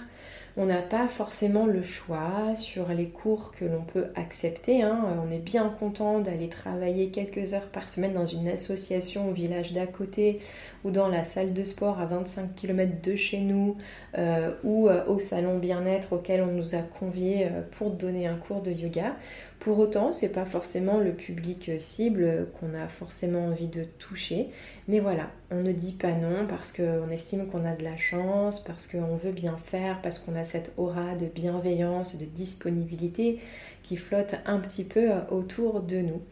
on 0.57 0.65
n'a 0.65 0.81
pas 0.81 1.07
forcément 1.07 1.65
le 1.65 1.81
choix 1.81 2.55
sur 2.55 2.89
les 2.89 3.07
cours 3.07 3.51
que 3.51 3.63
l'on 3.63 3.83
peut 3.83 4.07
accepter. 4.15 4.81
Hein. 4.81 4.99
On 5.25 5.31
est 5.31 5.39
bien 5.39 5.69
content 5.69 6.19
d'aller 6.19 6.49
travailler 6.49 7.09
quelques 7.09 7.53
heures 7.53 7.69
par 7.69 7.87
semaine 7.87 8.13
dans 8.13 8.25
une 8.25 8.47
association 8.49 9.29
au 9.29 9.31
village 9.31 9.71
d'à 9.71 9.87
côté 9.87 10.39
ou 10.83 10.91
dans 10.91 11.07
la 11.07 11.23
salle 11.23 11.53
de 11.53 11.63
sport 11.63 11.99
à 11.99 12.05
25 12.05 12.53
km 12.55 13.01
de 13.01 13.15
chez 13.15 13.39
nous 13.39 13.77
euh, 14.17 14.51
ou 14.63 14.89
euh, 14.89 15.05
au 15.05 15.19
salon 15.19 15.57
bien-être 15.57 16.13
auquel 16.13 16.41
on 16.41 16.51
nous 16.51 16.75
a 16.75 16.79
conviés 16.79 17.45
euh, 17.45 17.61
pour 17.71 17.91
donner 17.91 18.27
un 18.27 18.35
cours 18.35 18.61
de 18.61 18.71
yoga. 18.71 19.15
Pour 19.61 19.77
autant, 19.77 20.11
c'est 20.11 20.31
pas 20.31 20.45
forcément 20.45 20.97
le 20.97 21.13
public 21.13 21.69
cible 21.77 22.47
qu'on 22.59 22.73
a 22.73 22.87
forcément 22.87 23.45
envie 23.45 23.67
de 23.67 23.83
toucher, 23.99 24.47
mais 24.87 24.99
voilà, 24.99 25.29
on 25.51 25.61
ne 25.61 25.71
dit 25.71 25.91
pas 25.91 26.13
non 26.13 26.47
parce 26.47 26.73
qu'on 26.73 27.11
estime 27.11 27.45
qu'on 27.45 27.63
a 27.63 27.75
de 27.75 27.83
la 27.83 27.95
chance, 27.95 28.59
parce 28.59 28.87
qu'on 28.87 29.15
veut 29.17 29.31
bien 29.31 29.57
faire, 29.57 30.01
parce 30.01 30.17
qu'on 30.17 30.33
a 30.33 30.43
cette 30.45 30.73
aura 30.77 31.13
de 31.13 31.27
bienveillance, 31.27 32.17
de 32.17 32.25
disponibilité 32.25 33.39
qui 33.83 33.97
flotte 33.97 34.33
un 34.47 34.57
petit 34.57 34.83
peu 34.83 35.11
autour 35.29 35.81
de 35.81 35.97
nous. 35.97 36.23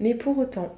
Mais 0.00 0.14
pour 0.14 0.38
autant, 0.38 0.74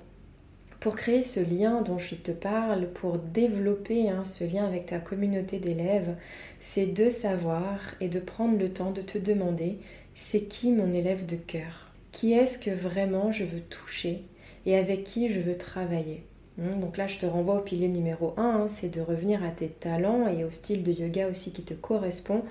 pour 0.80 0.96
créer 0.96 1.22
ce 1.22 1.38
lien 1.38 1.82
dont 1.82 2.00
je 2.00 2.16
te 2.16 2.32
parle, 2.32 2.88
pour 2.88 3.18
développer 3.18 4.08
hein, 4.08 4.24
ce 4.24 4.42
lien 4.42 4.66
avec 4.66 4.86
ta 4.86 4.98
communauté 4.98 5.58
d'élèves, 5.58 6.16
c'est 6.58 6.86
de 6.86 7.08
savoir 7.08 7.78
et 8.00 8.08
de 8.08 8.18
prendre 8.18 8.58
le 8.58 8.72
temps 8.72 8.90
de 8.90 9.02
te 9.02 9.18
demander 9.18 9.78
c'est 10.14 10.48
qui 10.48 10.72
mon 10.72 10.92
élève 10.92 11.26
de 11.26 11.36
cœur? 11.36 11.81
Qui 12.12 12.34
est-ce 12.34 12.58
que 12.58 12.70
vraiment 12.70 13.32
je 13.32 13.44
veux 13.44 13.60
toucher 13.60 14.22
et 14.66 14.76
avec 14.76 15.04
qui 15.04 15.32
je 15.32 15.40
veux 15.40 15.56
travailler 15.56 16.22
hein, 16.60 16.76
donc 16.80 16.98
là, 16.98 17.06
je 17.06 17.18
te 17.18 17.26
renvoie 17.26 17.56
au 17.56 17.62
pilier 17.62 17.88
numéro 17.88 18.34
1, 18.36 18.42
hein, 18.42 18.66
c'est 18.68 18.94
de 18.94 19.00
revenir 19.00 19.42
à 19.42 19.48
tes 19.48 19.68
talents 19.68 20.28
et 20.28 20.44
au 20.44 20.50
style 20.50 20.82
de 20.84 20.92
yoga 20.92 21.28
aussi 21.28 21.52
qui 21.52 21.62
te 21.62 21.74
correspond 21.74 22.42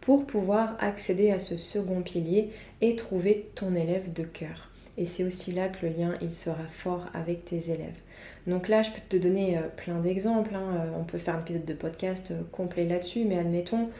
pour 0.00 0.26
pouvoir 0.26 0.76
accéder 0.80 1.30
à 1.30 1.38
ce 1.38 1.56
second 1.58 2.00
pilier 2.00 2.50
et 2.80 2.96
trouver 2.96 3.50
ton 3.54 3.74
élève 3.74 4.12
de 4.12 4.24
cœur. 4.24 4.70
Et 4.96 5.04
c'est 5.04 5.24
aussi 5.24 5.52
là 5.52 5.68
que 5.68 5.86
le 5.86 5.92
lien, 5.92 6.14
il 6.22 6.34
sera 6.34 6.64
fort 6.70 7.06
avec 7.14 7.44
tes 7.44 7.70
élèves. 7.70 8.00
Donc 8.46 8.68
là, 8.68 8.82
je 8.82 8.90
peux 8.90 9.00
te 9.08 9.16
donner 9.16 9.58
euh, 9.58 9.62
plein 9.76 10.00
d'exemples. 10.00 10.54
Hein. 10.54 10.92
On 10.98 11.04
peut 11.04 11.18
faire 11.18 11.36
un 11.36 11.40
épisode 11.40 11.64
de 11.64 11.74
podcast 11.74 12.32
complet 12.52 12.86
là-dessus, 12.86 13.24
mais 13.24 13.38
admettons, 13.38 13.90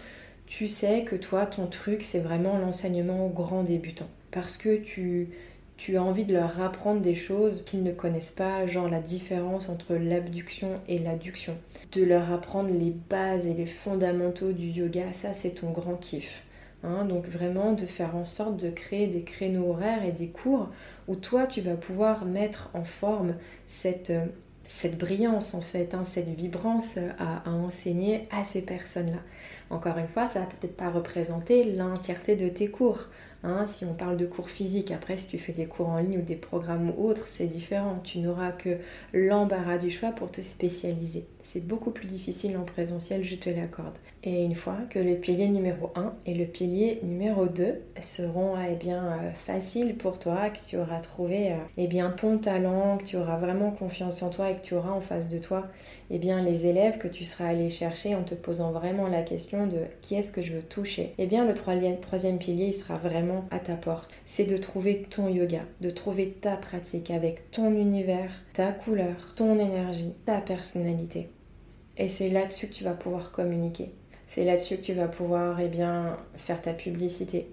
tu 0.47 0.67
sais 0.67 1.05
que 1.05 1.17
toi, 1.17 1.47
ton 1.47 1.67
truc, 1.67 2.03
c'est 2.03 2.19
vraiment 2.21 2.59
l'enseignement 2.59 3.27
aux 3.27 3.31
grands 3.31 3.63
débutants. 3.63 4.09
Parce 4.31 4.57
que 4.57 4.77
tu, 4.77 5.29
as 5.97 6.03
envie 6.03 6.25
de 6.25 6.35
leur 6.35 6.61
apprendre 6.61 7.01
des 7.01 7.15
choses 7.15 7.65
qu'ils 7.65 7.83
ne 7.83 7.93
connaissent 7.93 8.31
pas, 8.31 8.67
genre 8.67 8.89
la 8.89 9.01
différence 9.01 9.69
entre 9.69 9.95
l'abduction 9.95 10.75
et 10.89 10.99
l'adduction. 10.99 11.57
De 11.93 12.05
leur 12.05 12.33
apprendre 12.33 12.71
les 12.71 12.95
bases 13.09 13.47
et 13.47 13.55
les 13.55 13.67
fondamentaux 13.67 14.53
du 14.53 14.67
yoga, 14.67 15.13
ça 15.13 15.35
c'est 15.35 15.51
ton 15.61 15.71
grand 15.71 15.97
kiff. 15.97 16.45
Hein. 16.83 17.05
donc 17.05 17.27
vraiment 17.27 17.75
de 17.75 17.85
faire 17.85 18.17
en 18.17 18.25
sorte 18.25 18.57
de 18.57 18.71
créer 18.71 19.07
des 19.07 19.21
créneaux 19.21 19.69
horaires 19.69 20.03
et 20.03 20.13
des 20.13 20.29
cours 20.29 20.71
où 21.09 21.15
toi 21.15 21.47
tu 21.47 21.61
vas 21.61 21.75
pouvoir 21.75 22.25
mettre 22.25 22.71
en 22.73 22.85
forme 22.85 23.35
cette, 23.67 24.09
euh, 24.09 24.25
cette 24.65 24.97
brillance 24.97 25.53
en 25.53 25.61
fait, 25.61 25.93
hein, 25.93 26.05
cette 26.05 26.29
vibrance 26.29 26.97
à, 27.19 27.43
à 27.45 27.51
enseigner 27.51 28.29
à 28.31 28.45
ces 28.45 28.63
personnes-là. 28.63 29.21
Encore 29.71 29.99
une 29.99 30.09
fois, 30.09 30.27
ça 30.27 30.41
va 30.41 30.47
peut-être 30.47 30.77
pas 30.77 30.91
représenter 30.91 31.65
l'entièreté 31.65 32.35
de 32.35 32.49
tes 32.49 32.69
cours. 32.69 33.07
Hein, 33.43 33.67
si 33.67 33.87
on 33.87 33.95
parle 33.95 34.19
de 34.19 34.27
cours 34.27 34.51
physiques, 34.51 34.91
après 34.91 35.17
si 35.17 35.29
tu 35.29 35.39
fais 35.39 35.53
des 35.53 35.67
cours 35.67 35.89
en 35.89 35.99
ligne 35.99 36.19
ou 36.19 36.23
des 36.23 36.37
programmes 36.37 36.93
ou 36.97 37.09
autres, 37.09 37.27
c'est 37.27 37.47
différent. 37.47 38.01
Tu 38.05 38.19
n'auras 38.19 38.53
que 38.53 38.77
l'embarras 39.15 39.79
du 39.79 39.91
choix 39.91 40.11
pour 40.11 40.31
te 40.31 40.43
spécialiser. 40.43 41.25
C'est 41.43 41.67
beaucoup 41.67 41.91
plus 41.91 42.07
difficile 42.07 42.59
en 42.59 42.65
présentiel, 42.65 43.25
je 43.25 43.37
te 43.37 43.49
l'accorde. 43.49 43.97
Et 44.23 44.45
une 44.45 44.55
fois 44.55 44.77
que 44.91 44.99
le 44.99 45.15
pilier 45.15 45.49
numéro 45.49 45.91
1 45.95 46.13
et 46.27 46.35
le 46.35 46.45
pilier 46.45 47.01
numéro 47.03 47.47
2 47.47 47.81
seront 48.03 48.55
eh 48.71 48.75
bien, 48.75 49.03
euh, 49.03 49.31
faciles 49.33 49.97
pour 49.97 50.19
toi, 50.19 50.51
que 50.51 50.59
tu 50.69 50.77
auras 50.77 51.01
trouvé 51.01 51.53
euh, 51.53 51.57
eh 51.79 51.87
bien, 51.87 52.11
ton 52.11 52.37
talent, 52.37 52.99
que 52.99 53.05
tu 53.05 53.17
auras 53.17 53.39
vraiment 53.39 53.71
confiance 53.71 54.23
en 54.23 54.29
toi 54.29 54.51
et 54.51 54.57
que 54.57 54.63
tu 54.63 54.75
auras 54.75 54.91
en 54.91 55.01
face 55.01 55.31
de 55.31 55.39
toi 55.39 55.67
eh 56.11 56.19
bien, 56.19 56.43
les 56.43 56.67
élèves 56.67 56.99
que 56.99 57.09
tu 57.09 57.25
seras 57.25 57.47
allé 57.47 57.71
chercher 57.71 58.15
en 58.15 58.23
te 58.23 58.35
posant 58.35 58.73
vraiment 58.73 59.07
la 59.07 59.23
question 59.23 59.67
de 59.67 59.79
qui 60.03 60.17
est-ce 60.17 60.33
que 60.33 60.43
je 60.43 60.55
veux 60.55 60.63
toucher, 60.63 61.15
eh 61.19 61.27
bien 61.27 61.47
le 61.47 61.55
troisième 61.55 62.39
pilier 62.39 62.67
il 62.67 62.75
sera 62.75 62.97
vraiment 62.97 63.30
à 63.51 63.59
ta 63.59 63.75
porte. 63.75 64.17
C'est 64.27 64.45
de 64.45 64.57
trouver 64.57 65.03
ton 65.09 65.29
yoga, 65.29 65.63
de 65.81 65.91
trouver 65.91 66.31
ta 66.31 66.57
pratique 66.57 67.11
avec 67.11 67.51
ton 67.51 67.71
univers, 67.71 68.31
ta 68.53 68.73
couleur, 68.73 69.35
ton 69.35 69.59
énergie, 69.59 70.15
ta 70.27 70.41
personnalité. 70.41 71.29
Et 71.97 72.09
c'est 72.09 72.31
là-dessus 72.31 72.69
que 72.69 72.75
tu 72.75 72.85
vas 72.85 72.95
pouvoir 72.95 73.33
communiquer. 73.33 73.91
C'est 74.27 74.45
là-dessus 74.45 74.77
que 74.77 74.83
tu 74.83 74.95
vas 74.95 75.09
pouvoir 75.09 75.61
eh 75.61 75.69
bien, 75.69 76.17
faire 76.37 76.63
ta 76.63 76.73
publicité, 76.73 77.49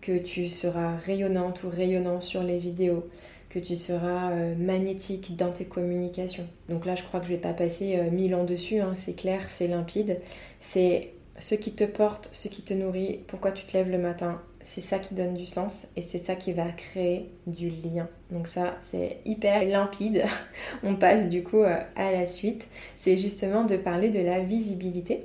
que 0.00 0.18
tu 0.18 0.48
seras 0.48 0.96
rayonnante 0.96 1.62
ou 1.64 1.70
rayonnant 1.70 2.20
sur 2.20 2.42
les 2.42 2.58
vidéos, 2.58 3.08
que 3.48 3.58
tu 3.58 3.76
seras 3.76 4.32
euh, 4.32 4.54
magnétique 4.56 5.36
dans 5.36 5.52
tes 5.52 5.64
communications. 5.64 6.46
Donc 6.68 6.86
là, 6.86 6.94
je 6.94 7.02
crois 7.02 7.20
que 7.20 7.26
je 7.26 7.32
vais 7.32 7.38
pas 7.38 7.52
passer 7.52 7.96
euh, 7.96 8.10
mille 8.10 8.34
ans 8.34 8.44
dessus, 8.44 8.80
hein. 8.80 8.92
c'est 8.94 9.14
clair, 9.14 9.48
c'est 9.48 9.68
limpide. 9.68 10.20
C'est 10.60 11.12
ce 11.38 11.54
qui 11.54 11.72
te 11.72 11.84
porte, 11.84 12.28
ce 12.32 12.48
qui 12.48 12.62
te 12.62 12.74
nourrit, 12.74 13.20
pourquoi 13.26 13.52
tu 13.52 13.64
te 13.64 13.72
lèves 13.76 13.90
le 13.90 13.98
matin, 13.98 14.42
c'est 14.68 14.82
ça 14.82 14.98
qui 14.98 15.14
donne 15.14 15.32
du 15.32 15.46
sens 15.46 15.86
et 15.96 16.02
c'est 16.02 16.18
ça 16.18 16.34
qui 16.34 16.52
va 16.52 16.70
créer 16.70 17.30
du 17.46 17.70
lien. 17.70 18.06
Donc 18.30 18.46
ça, 18.46 18.76
c'est 18.82 19.16
hyper 19.24 19.64
limpide. 19.64 20.24
On 20.82 20.94
passe 20.94 21.30
du 21.30 21.42
coup 21.42 21.62
euh, 21.62 21.80
à 21.96 22.12
la 22.12 22.26
suite. 22.26 22.68
C'est 22.98 23.16
justement 23.16 23.64
de 23.64 23.78
parler 23.78 24.10
de 24.10 24.20
la 24.20 24.40
visibilité. 24.40 25.24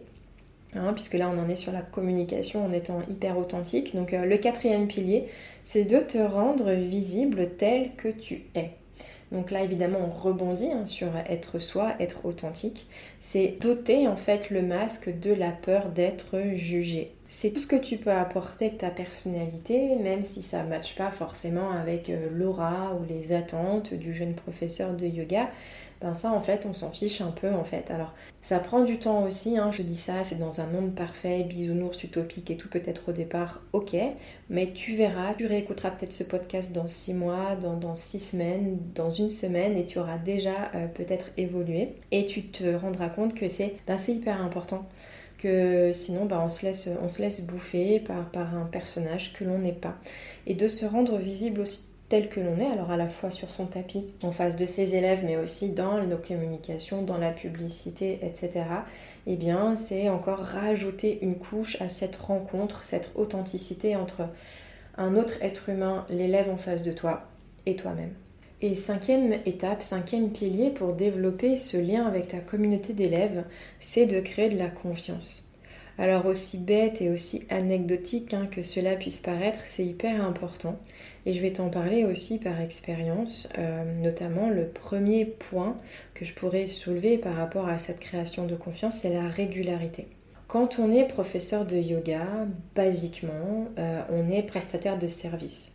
Hein, 0.76 0.94
puisque 0.94 1.16
là 1.16 1.30
on 1.30 1.38
en 1.40 1.50
est 1.50 1.56
sur 1.56 1.72
la 1.72 1.82
communication 1.82 2.66
en 2.66 2.72
étant 2.72 3.02
hyper 3.12 3.38
authentique. 3.38 3.94
Donc 3.94 4.14
euh, 4.14 4.26
le 4.26 4.38
quatrième 4.38 4.88
pilier, 4.88 5.26
c'est 5.66 5.84
de 5.84 6.00
te 6.00 6.18
rendre 6.18 6.72
visible 6.72 7.50
tel 7.58 7.92
que 7.98 8.08
tu 8.08 8.46
es. 8.56 8.72
Donc 9.34 9.52
là 9.52 9.62
évidemment 9.62 10.00
on 10.00 10.10
rebondit 10.10 10.72
hein, 10.72 10.86
sur 10.86 11.10
être 11.30 11.60
soi, 11.60 11.96
être 12.00 12.26
authentique. 12.26 12.88
C'est 13.20 13.58
doter 13.60 14.08
en 14.08 14.16
fait 14.16 14.50
le 14.50 14.62
masque 14.62 15.20
de 15.20 15.34
la 15.34 15.52
peur 15.52 15.90
d'être 15.90 16.38
jugé. 16.56 17.12
C'est 17.36 17.50
tout 17.50 17.60
ce 17.60 17.66
que 17.66 17.76
tu 17.76 17.98
peux 17.98 18.12
apporter 18.12 18.70
de 18.70 18.76
ta 18.78 18.92
personnalité, 18.92 19.96
même 19.96 20.22
si 20.22 20.44
ça 20.44 20.62
ne 20.62 20.70
matche 20.70 20.94
pas 20.94 21.10
forcément 21.10 21.72
avec 21.72 22.12
euh, 22.12 22.30
l'aura 22.32 22.94
ou 22.94 23.04
les 23.10 23.34
attentes 23.34 23.96
du 23.96 24.14
jeune 24.14 24.36
professeur 24.36 24.94
de 24.94 25.08
yoga 25.08 25.50
ben 26.00 26.16
ça 26.16 26.32
en 26.32 26.42
fait 26.42 26.66
on 26.66 26.74
s'en 26.74 26.92
fiche 26.92 27.22
un 27.22 27.32
peu 27.32 27.52
en 27.52 27.64
fait. 27.64 27.90
Alors 27.90 28.14
ça 28.42 28.60
prend 28.60 28.84
du 28.84 29.00
temps 29.00 29.24
aussi, 29.24 29.58
hein. 29.58 29.72
je 29.72 29.82
dis 29.82 29.96
ça, 29.96 30.24
c'est 30.24 30.38
dans 30.38 30.62
un 30.62 30.68
monde 30.68 30.94
parfait, 30.94 31.44
bisounours 31.44 32.04
utopique 32.04 32.52
et 32.52 32.58
tout 32.58 32.70
peut-être 32.70 33.10
au 33.10 33.14
départ, 33.14 33.62
ok, 33.72 33.96
mais 34.50 34.72
tu 34.72 34.96
verras, 34.96 35.34
tu 35.34 35.48
réécouteras 35.48 35.92
peut-être 35.92 36.14
ce 36.14 36.24
podcast 36.24 36.72
dans 36.72 36.88
six 36.88 37.14
mois, 37.14 37.56
dans, 37.56 37.78
dans 37.78 37.96
six 37.96 38.20
semaines, 38.20 38.78
dans 38.94 39.10
une 39.10 39.32
semaine 39.32 39.76
et 39.76 39.86
tu 39.86 39.98
auras 39.98 40.18
déjà 40.18 40.72
euh, 40.76 40.88
peut-être 40.88 41.32
évolué 41.38 41.96
et 42.12 42.28
tu 42.28 42.44
te 42.44 42.76
rendras 42.76 43.10
compte 43.10 43.34
que 43.34 43.48
c'est 43.48 43.78
ben, 43.88 43.98
hyper 44.08 44.40
important 44.40 44.86
sinon 45.94 46.28
on, 46.32 46.50
se 46.50 46.66
laisse, 46.66 46.90
on 47.02 47.08
se 47.08 47.22
laisse 47.22 47.46
bouffer 47.46 48.00
par, 48.00 48.30
par 48.30 48.56
un 48.56 48.66
personnage 48.66 49.34
que 49.34 49.44
l'on 49.44 49.60
n'est 49.60 49.72
pas. 49.72 49.96
Et 50.48 50.56
de 50.56 50.68
se 50.68 50.86
rendre 50.86 51.18
visible 51.18 51.62
aussi 51.62 51.88
tel 52.10 52.30
que 52.30 52.40
l'on 52.40 52.58
est, 52.58 52.72
alors 52.72 52.92
à 52.92 52.98
la 52.98 53.10
fois 53.10 53.32
sur 53.32 53.50
son 53.50 53.66
tapis, 53.66 54.06
en 54.22 54.32
face 54.32 54.56
de 54.56 54.66
ses 54.66 54.96
élèves, 54.96 55.24
mais 55.26 55.36
aussi 55.36 55.72
dans 55.72 56.04
nos 56.04 56.18
communications, 56.18 57.02
dans 57.02 57.18
la 57.18 57.32
publicité, 57.32 58.20
etc., 58.22 58.66
eh 59.26 59.36
bien, 59.36 59.76
c'est 59.76 60.10
encore 60.10 60.40
rajouter 60.40 61.20
une 61.24 61.36
couche 61.36 61.82
à 61.82 61.90
cette 61.90 62.18
rencontre, 62.18 62.84
cette 62.84 63.12
authenticité 63.16 63.96
entre 63.96 64.28
un 64.96 65.16
autre 65.16 65.42
être 65.42 65.70
humain, 65.70 66.06
l'élève 66.10 66.50
en 66.50 66.58
face 66.58 66.84
de 66.84 66.92
toi, 66.92 67.24
et 67.66 67.76
toi-même. 67.76 68.14
Et 68.66 68.76
cinquième 68.76 69.34
étape, 69.46 69.84
cinquième 69.84 70.32
pilier 70.32 70.70
pour 70.70 70.94
développer 70.94 71.58
ce 71.58 71.76
lien 71.76 72.06
avec 72.06 72.30
ta 72.30 72.38
communauté 72.38 72.94
d'élèves, 72.94 73.44
c'est 73.82 74.06
de 74.06 74.22
créer 74.22 74.48
de 74.48 74.58
la 74.58 74.70
confiance. 74.70 75.46
Alors 75.98 76.26
aussi 76.28 76.60
bête 76.60 77.02
et 77.02 77.10
aussi 77.10 77.44
anecdotique 77.50 78.34
hein, 78.34 78.48
que 78.50 78.64
cela 78.64 78.96
puisse 78.96 79.20
paraître, 79.20 79.60
c'est 79.66 79.84
hyper 79.86 80.26
important. 80.26 80.80
Et 81.26 81.34
je 81.34 81.42
vais 81.42 81.52
t'en 81.52 81.68
parler 81.68 82.06
aussi 82.06 82.38
par 82.40 82.62
expérience, 82.62 83.50
euh, 83.58 83.84
notamment 84.02 84.50
le 84.50 84.70
premier 84.70 85.26
point 85.26 85.76
que 86.14 86.24
je 86.24 86.34
pourrais 86.34 86.68
soulever 86.68 87.18
par 87.18 87.36
rapport 87.36 87.68
à 87.68 87.80
cette 87.80 88.00
création 88.00 88.46
de 88.48 88.56
confiance, 88.56 89.00
c'est 89.00 89.14
la 89.14 89.28
régularité. 89.28 90.08
Quand 90.48 90.80
on 90.80 90.90
est 90.90 91.04
professeur 91.04 91.66
de 91.66 91.76
yoga, 91.76 92.48
basiquement, 92.76 93.68
euh, 93.78 94.02
on 94.10 94.32
est 94.32 94.44
prestataire 94.44 94.98
de 94.98 95.08
service. 95.08 95.73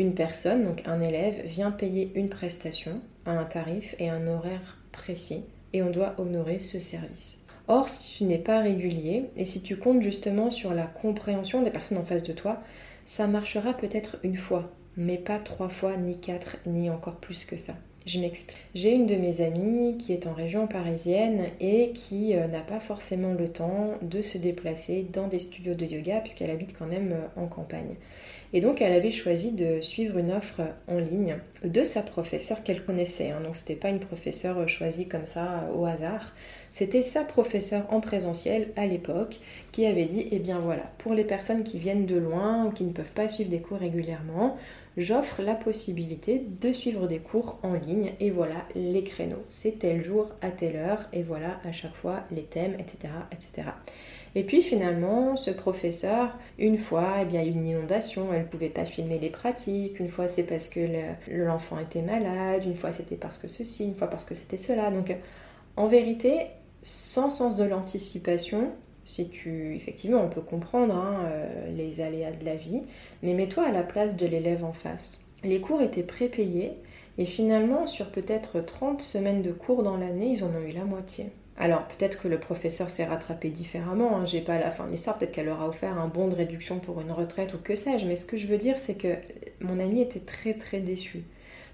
Une 0.00 0.14
personne, 0.14 0.64
donc 0.64 0.80
un 0.86 1.02
élève, 1.02 1.44
vient 1.44 1.70
payer 1.70 2.10
une 2.14 2.30
prestation 2.30 3.02
à 3.26 3.32
un 3.32 3.44
tarif 3.44 3.94
et 3.98 4.08
un 4.08 4.26
horaire 4.28 4.78
précis 4.92 5.44
et 5.74 5.82
on 5.82 5.90
doit 5.90 6.14
honorer 6.16 6.58
ce 6.58 6.80
service. 6.80 7.36
Or, 7.68 7.90
si 7.90 8.16
tu 8.16 8.24
n'es 8.24 8.38
pas 8.38 8.60
régulier 8.60 9.26
et 9.36 9.44
si 9.44 9.60
tu 9.60 9.76
comptes 9.76 10.00
justement 10.00 10.50
sur 10.50 10.72
la 10.72 10.86
compréhension 10.86 11.60
des 11.60 11.68
personnes 11.68 11.98
en 11.98 12.04
face 12.04 12.22
de 12.22 12.32
toi, 12.32 12.62
ça 13.04 13.26
marchera 13.26 13.74
peut-être 13.74 14.16
une 14.22 14.38
fois, 14.38 14.72
mais 14.96 15.18
pas 15.18 15.38
trois 15.38 15.68
fois, 15.68 15.98
ni 15.98 16.18
quatre, 16.18 16.56
ni 16.64 16.88
encore 16.88 17.16
plus 17.16 17.44
que 17.44 17.58
ça. 17.58 17.74
Je 18.06 18.18
m'explique. 18.18 18.56
J'ai 18.74 18.92
une 18.92 19.06
de 19.06 19.14
mes 19.14 19.42
amies 19.42 19.98
qui 19.98 20.12
est 20.12 20.26
en 20.26 20.32
région 20.32 20.66
parisienne 20.66 21.44
et 21.60 21.90
qui 21.92 22.34
euh, 22.34 22.46
n'a 22.46 22.60
pas 22.60 22.80
forcément 22.80 23.34
le 23.34 23.48
temps 23.48 23.92
de 24.00 24.22
se 24.22 24.38
déplacer 24.38 25.06
dans 25.12 25.28
des 25.28 25.38
studios 25.38 25.74
de 25.74 25.84
yoga 25.84 26.20
puisqu'elle 26.20 26.50
habite 26.50 26.76
quand 26.78 26.86
même 26.86 27.12
euh, 27.12 27.40
en 27.42 27.46
campagne. 27.46 27.96
Et 28.52 28.60
donc 28.60 28.80
elle 28.80 28.92
avait 28.92 29.10
choisi 29.10 29.52
de 29.52 29.80
suivre 29.80 30.18
une 30.18 30.32
offre 30.32 30.62
en 30.88 30.98
ligne 30.98 31.36
de 31.62 31.84
sa 31.84 32.02
professeure 32.02 32.62
qu'elle 32.62 32.84
connaissait. 32.84 33.30
Hein. 33.30 33.42
Donc 33.44 33.54
c'était 33.54 33.76
pas 33.76 33.90
une 33.90 34.00
professeure 34.00 34.66
choisie 34.68 35.06
comme 35.06 35.26
ça 35.26 35.68
au 35.76 35.84
hasard. 35.84 36.34
C'était 36.72 37.02
sa 37.02 37.22
professeure 37.22 37.86
en 37.92 38.00
présentiel 38.00 38.68
à 38.76 38.86
l'époque 38.86 39.40
qui 39.72 39.86
avait 39.86 40.06
dit 40.06 40.26
Eh 40.32 40.38
bien 40.38 40.58
voilà, 40.58 40.84
pour 40.98 41.14
les 41.14 41.24
personnes 41.24 41.64
qui 41.64 41.78
viennent 41.78 42.06
de 42.06 42.16
loin 42.16 42.66
ou 42.66 42.70
qui 42.70 42.84
ne 42.84 42.92
peuvent 42.92 43.12
pas 43.12 43.28
suivre 43.28 43.50
des 43.50 43.60
cours 43.60 43.78
régulièrement, 43.78 44.56
j'offre 44.96 45.42
la 45.42 45.54
possibilité 45.54 46.44
de 46.60 46.72
suivre 46.72 47.06
des 47.06 47.18
cours 47.18 47.58
en 47.62 47.74
ligne 47.74 48.12
et 48.20 48.30
voilà 48.30 48.66
les 48.74 49.04
créneaux. 49.04 49.44
C'est 49.48 49.78
tel 49.78 50.02
jour 50.02 50.28
à 50.42 50.50
telle 50.50 50.76
heure 50.76 51.06
et 51.12 51.22
voilà 51.22 51.60
à 51.64 51.72
chaque 51.72 51.94
fois 51.94 52.20
les 52.30 52.42
thèmes, 52.42 52.74
etc. 52.78 53.12
etc. 53.32 53.68
Et 54.34 54.44
puis 54.44 54.62
finalement, 54.62 55.36
ce 55.36 55.50
professeur, 55.50 56.36
une 56.58 56.78
fois, 56.78 57.16
eh 57.22 57.24
bien, 57.24 57.42
une 57.42 57.66
inondation, 57.66 58.32
elle 58.32 58.42
ne 58.42 58.46
pouvait 58.46 58.68
pas 58.68 58.84
filmer 58.84 59.18
les 59.18 59.30
pratiques, 59.30 59.98
une 59.98 60.08
fois 60.08 60.28
c'est 60.28 60.44
parce 60.44 60.68
que 60.68 60.80
l'enfant 61.28 61.78
était 61.80 62.02
malade, 62.02 62.64
une 62.64 62.76
fois 62.76 62.92
c'était 62.92 63.16
parce 63.16 63.38
que 63.38 63.48
ceci, 63.48 63.86
une 63.86 63.96
fois 63.96 64.08
parce 64.08 64.24
que 64.24 64.34
c'était 64.34 64.56
cela. 64.56 64.90
Donc 64.90 65.14
en 65.76 65.86
vérité, 65.86 66.46
sans 66.82 67.28
sens 67.28 67.56
de 67.56 67.64
l'anticipation, 67.64 68.70
si 69.04 69.28
tu 69.28 69.74
effectivement 69.74 70.22
on 70.22 70.28
peut 70.28 70.40
comprendre 70.40 70.94
hein, 70.94 71.24
euh, 71.24 71.70
les 71.76 72.00
aléas 72.00 72.32
de 72.32 72.44
la 72.44 72.56
vie, 72.56 72.82
mais 73.22 73.34
mets-toi 73.34 73.66
à 73.66 73.72
la 73.72 73.82
place 73.82 74.16
de 74.16 74.26
l'élève 74.26 74.64
en 74.64 74.72
face. 74.72 75.26
Les 75.42 75.60
cours 75.60 75.82
étaient 75.82 76.02
prépayés 76.02 76.72
et 77.18 77.26
finalement 77.26 77.86
sur 77.86 78.10
peut-être 78.10 78.60
30 78.60 79.00
semaines 79.00 79.42
de 79.42 79.52
cours 79.52 79.82
dans 79.82 79.96
l'année, 79.96 80.32
ils 80.32 80.44
en 80.44 80.48
ont 80.48 80.66
eu 80.66 80.72
la 80.72 80.84
moitié. 80.84 81.30
Alors 81.58 81.86
peut-être 81.86 82.22
que 82.22 82.28
le 82.28 82.38
professeur 82.38 82.88
s'est 82.88 83.04
rattrapé 83.04 83.50
différemment, 83.50 84.16
hein, 84.16 84.24
j'ai 84.24 84.40
pas 84.40 84.58
la 84.58 84.70
fin 84.70 84.86
de 84.86 84.92
l'histoire, 84.92 85.18
peut-être 85.18 85.32
qu'elle 85.32 85.46
leur 85.46 85.60
a 85.60 85.68
offert 85.68 85.98
un 85.98 86.08
bon 86.08 86.28
de 86.28 86.34
réduction 86.34 86.78
pour 86.78 87.00
une 87.00 87.12
retraite 87.12 87.52
ou 87.54 87.58
que 87.58 87.74
sais-je, 87.74 88.06
mais 88.06 88.16
ce 88.16 88.24
que 88.24 88.38
je 88.38 88.46
veux 88.46 88.58
dire 88.58 88.78
c'est 88.78 88.94
que 88.94 89.16
mon 89.60 89.78
ami 89.78 90.00
était 90.00 90.20
très 90.20 90.54
très 90.54 90.80
déçu 90.80 91.24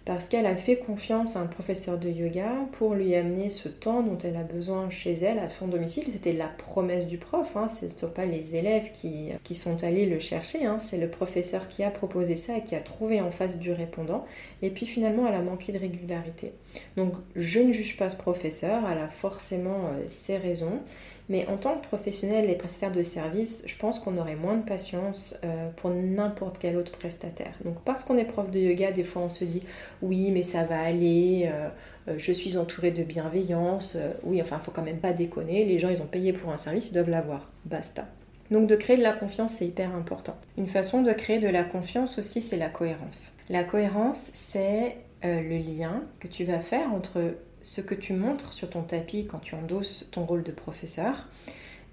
parce 0.07 0.29
qu'elle 0.29 0.47
a 0.47 0.55
fait 0.55 0.77
confiance 0.77 1.35
à 1.35 1.41
un 1.41 1.47
professeur 1.47 1.99
de 1.99 2.09
yoga 2.09 2.49
pour 2.79 2.95
lui 2.95 3.17
amener 3.17 3.51
ce 3.51 3.69
temps 3.69 4.05
dont 4.05 4.17
elle 4.19 4.37
a 4.37 4.45
besoin 4.45 4.89
chez 4.89 5.13
elle, 5.13 5.41
à 5.41 5.49
son 5.49 5.67
domicile. 5.67 6.05
C'était 6.13 6.33
la 6.33 6.47
promesse 6.47 7.09
du 7.09 7.19
prof, 7.19 7.57
hein. 7.57 7.67
ce 7.67 7.87
ne 7.87 7.91
sont 7.91 8.13
pas 8.13 8.25
les 8.25 8.55
élèves 8.55 8.93
qui, 8.93 9.33
qui 9.43 9.57
sont 9.57 9.83
allés 9.83 10.07
le 10.07 10.21
chercher, 10.21 10.65
hein. 10.65 10.79
c'est 10.79 10.99
le 10.99 11.11
professeur 11.11 11.67
qui 11.67 11.83
a 11.83 11.91
proposé 11.91 12.37
ça 12.37 12.57
et 12.57 12.63
qui 12.63 12.77
a 12.77 12.81
trouvé 12.81 13.21
en 13.21 13.33
face 13.33 13.59
du 13.59 13.73
répondant. 13.73 14.25
Et 14.63 14.71
puis 14.71 14.87
finalement, 14.87 15.27
elle 15.27 15.35
a 15.35 15.43
manqué 15.43 15.73
de 15.73 15.79
régularité. 15.79 16.53
Donc 16.97 17.15
je 17.35 17.59
ne 17.59 17.73
juge 17.73 17.97
pas 17.97 18.09
ce 18.09 18.17
professeur, 18.17 18.85
elle 18.89 18.99
a 18.99 19.09
forcément 19.09 19.91
euh, 19.93 20.05
ses 20.07 20.37
raisons. 20.37 20.83
Mais 21.29 21.47
en 21.49 21.57
tant 21.57 21.77
que 21.77 21.87
professionnel 21.87 22.49
et 22.49 22.55
prestataire 22.55 22.93
de 22.93 23.03
service, 23.03 23.65
je 23.67 23.77
pense 23.77 23.99
qu'on 23.99 24.17
aurait 24.17 24.37
moins 24.37 24.57
de 24.57 24.65
patience 24.65 25.39
euh, 25.45 25.71
pour 25.77 25.91
n'importe 25.91 26.59
quel 26.59 26.77
autre 26.77 26.93
prestataire. 26.93 27.55
Donc 27.65 27.81
parce 27.85 28.05
qu'on 28.05 28.17
est 28.17 28.25
prof 28.25 28.51
de 28.51 28.61
yoga, 28.61 28.93
des 28.93 29.03
fois 29.03 29.23
on 29.23 29.29
se 29.29 29.45
dit 29.45 29.63
oui 30.03 30.31
mais 30.31 30.45
ça 30.45 30.63
va 30.63 30.81
aller, 30.81 31.51
euh, 31.53 31.69
euh, 32.09 32.15
je 32.17 32.33
suis 32.33 32.59
entourée 32.59 32.93
de 32.93 33.03
bienveillance, 33.03 33.97
oui 34.23 34.41
enfin 34.41 34.59
il 34.61 34.65
faut 34.65 34.71
quand 34.71 34.83
même 34.83 35.01
pas 35.01 35.13
déconner, 35.13 35.65
les 35.65 35.79
gens 35.79 35.89
ils 35.89 36.01
ont 36.01 36.07
payé 36.07 36.33
pour 36.33 36.53
un 36.53 36.57
service, 36.57 36.91
ils 36.91 36.95
doivent 36.95 37.11
l'avoir, 37.11 37.51
basta. 37.65 38.07
Donc 38.53 38.69
de 38.69 38.77
créer 38.77 38.97
de 38.97 39.03
la 39.03 39.13
confiance, 39.13 39.55
c'est 39.55 39.67
hyper 39.67 39.93
important. 39.97 40.37
Une 40.57 40.69
façon 40.69 41.03
de 41.03 41.13
créer 41.13 41.41
de 41.41 41.49
la 41.49 41.65
confiance 41.65 42.17
aussi, 42.19 42.41
c'est 42.41 42.57
la 42.57 42.69
cohérence. 42.69 43.33
La 43.49 43.65
cohérence, 43.65 44.31
c'est 44.35 44.99
le 45.25 45.59
lien 45.59 46.05
que 46.21 46.29
tu 46.29 46.45
vas 46.45 46.61
faire 46.61 46.93
entre 46.95 47.35
ce 47.67 47.81
que 47.81 47.97
tu 47.97 48.13
montres 48.13 48.53
sur 48.53 48.71
ton 48.71 48.83
tapis 48.83 49.27
quand 49.27 49.41
tu 49.41 49.57
endosses 49.57 50.07
ton 50.13 50.25
rôle 50.25 50.45
de 50.45 50.53
professeur 50.53 51.27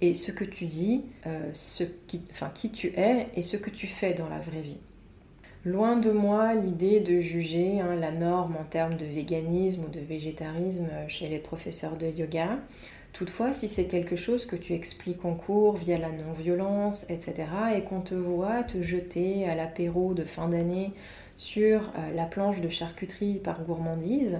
et 0.01 0.13
ce 0.13 0.31
que 0.31 0.43
tu 0.43 0.67
dis, 0.67 1.01
euh, 1.25 1.49
ce 1.53 1.83
qui, 1.83 2.21
enfin, 2.29 2.51
qui 2.53 2.71
tu 2.71 2.93
es 2.95 3.27
et 3.35 3.41
ce 3.41 3.57
que 3.57 3.71
tu 3.71 3.87
fais 3.87 4.13
dans 4.13 4.29
la 4.29 4.37
vraie 4.37 4.61
vie. 4.61 4.77
Loin 5.65 5.97
de 5.97 6.11
moi 6.11 6.53
l'idée 6.53 6.99
de 6.99 7.19
juger 7.19 7.79
hein, 7.79 7.95
la 7.95 8.11
norme 8.11 8.55
en 8.55 8.65
termes 8.65 8.97
de 8.97 9.05
véganisme 9.05 9.85
ou 9.85 9.89
de 9.89 9.99
végétarisme 9.99 10.89
chez 11.07 11.27
les 11.27 11.39
professeurs 11.39 11.97
de 11.97 12.05
yoga. 12.05 12.59
Toutefois, 13.11 13.51
si 13.51 13.67
c'est 13.67 13.85
quelque 13.85 14.15
chose 14.15 14.45
que 14.45 14.55
tu 14.55 14.73
expliques 14.73 15.25
en 15.25 15.33
cours 15.33 15.77
via 15.77 15.97
la 15.97 16.11
non-violence, 16.11 17.09
etc., 17.09 17.47
et 17.75 17.81
qu'on 17.81 18.01
te 18.01 18.15
voit 18.15 18.63
te 18.63 18.81
jeter 18.81 19.47
à 19.47 19.55
l'apéro 19.55 20.13
de 20.13 20.23
fin 20.23 20.49
d'année 20.49 20.93
sur 21.35 21.81
euh, 21.81 22.13
la 22.15 22.25
planche 22.25 22.61
de 22.61 22.69
charcuterie 22.69 23.39
par 23.39 23.63
gourmandise, 23.63 24.39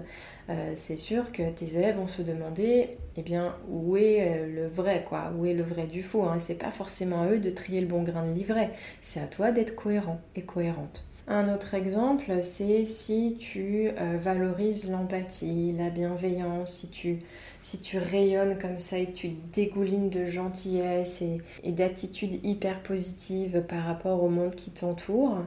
euh, 0.50 0.74
c'est 0.76 0.98
sûr 0.98 1.32
que 1.32 1.50
tes 1.50 1.78
élèves 1.78 1.96
vont 1.96 2.08
se 2.08 2.22
demander 2.22 2.98
eh 3.16 3.22
bien, 3.22 3.56
où 3.70 3.96
est 3.96 4.28
euh, 4.28 4.48
le 4.48 4.68
vrai, 4.68 5.06
quoi, 5.08 5.32
où 5.38 5.46
est 5.46 5.54
le 5.54 5.64
vrai 5.64 5.88
du 5.88 6.04
faux. 6.04 6.24
Hein. 6.24 6.38
C'est 6.40 6.56
pas 6.58 6.72
forcément 6.72 7.22
à 7.22 7.28
eux 7.28 7.40
de 7.40 7.50
trier 7.50 7.82
le 7.82 7.88
bon 7.88 8.04
grain 8.04 8.28
de 8.28 8.34
livret, 8.34 8.72
c'est 9.02 9.20
à 9.20 9.28
toi 9.28 9.52
d'être 9.52 9.76
cohérent 9.76 10.20
et 10.36 10.42
cohérente. 10.42 11.06
Un 11.26 11.54
autre 11.54 11.74
exemple, 11.74 12.26
c'est 12.42 12.86
si 12.86 13.38
tu 13.40 13.90
valorises 14.22 14.92
l'empathie, 14.92 15.72
la 15.72 15.90
bienveillance, 15.90 16.74
si 16.74 16.90
tu, 16.90 17.20
si 17.62 17.80
tu 17.80 17.98
rayonnes 17.98 18.58
comme 18.58 18.78
ça 18.78 18.98
et 18.98 19.06
que 19.06 19.14
tu 19.14 19.30
dégoulines 19.54 20.10
de 20.10 20.26
gentillesse 20.26 21.22
et, 21.22 21.38
et 21.64 21.72
d'attitude 21.72 22.46
hyper 22.46 22.82
positive 22.82 23.64
par 23.66 23.86
rapport 23.86 24.22
au 24.22 24.28
monde 24.28 24.54
qui 24.54 24.72
t'entoure, 24.72 25.38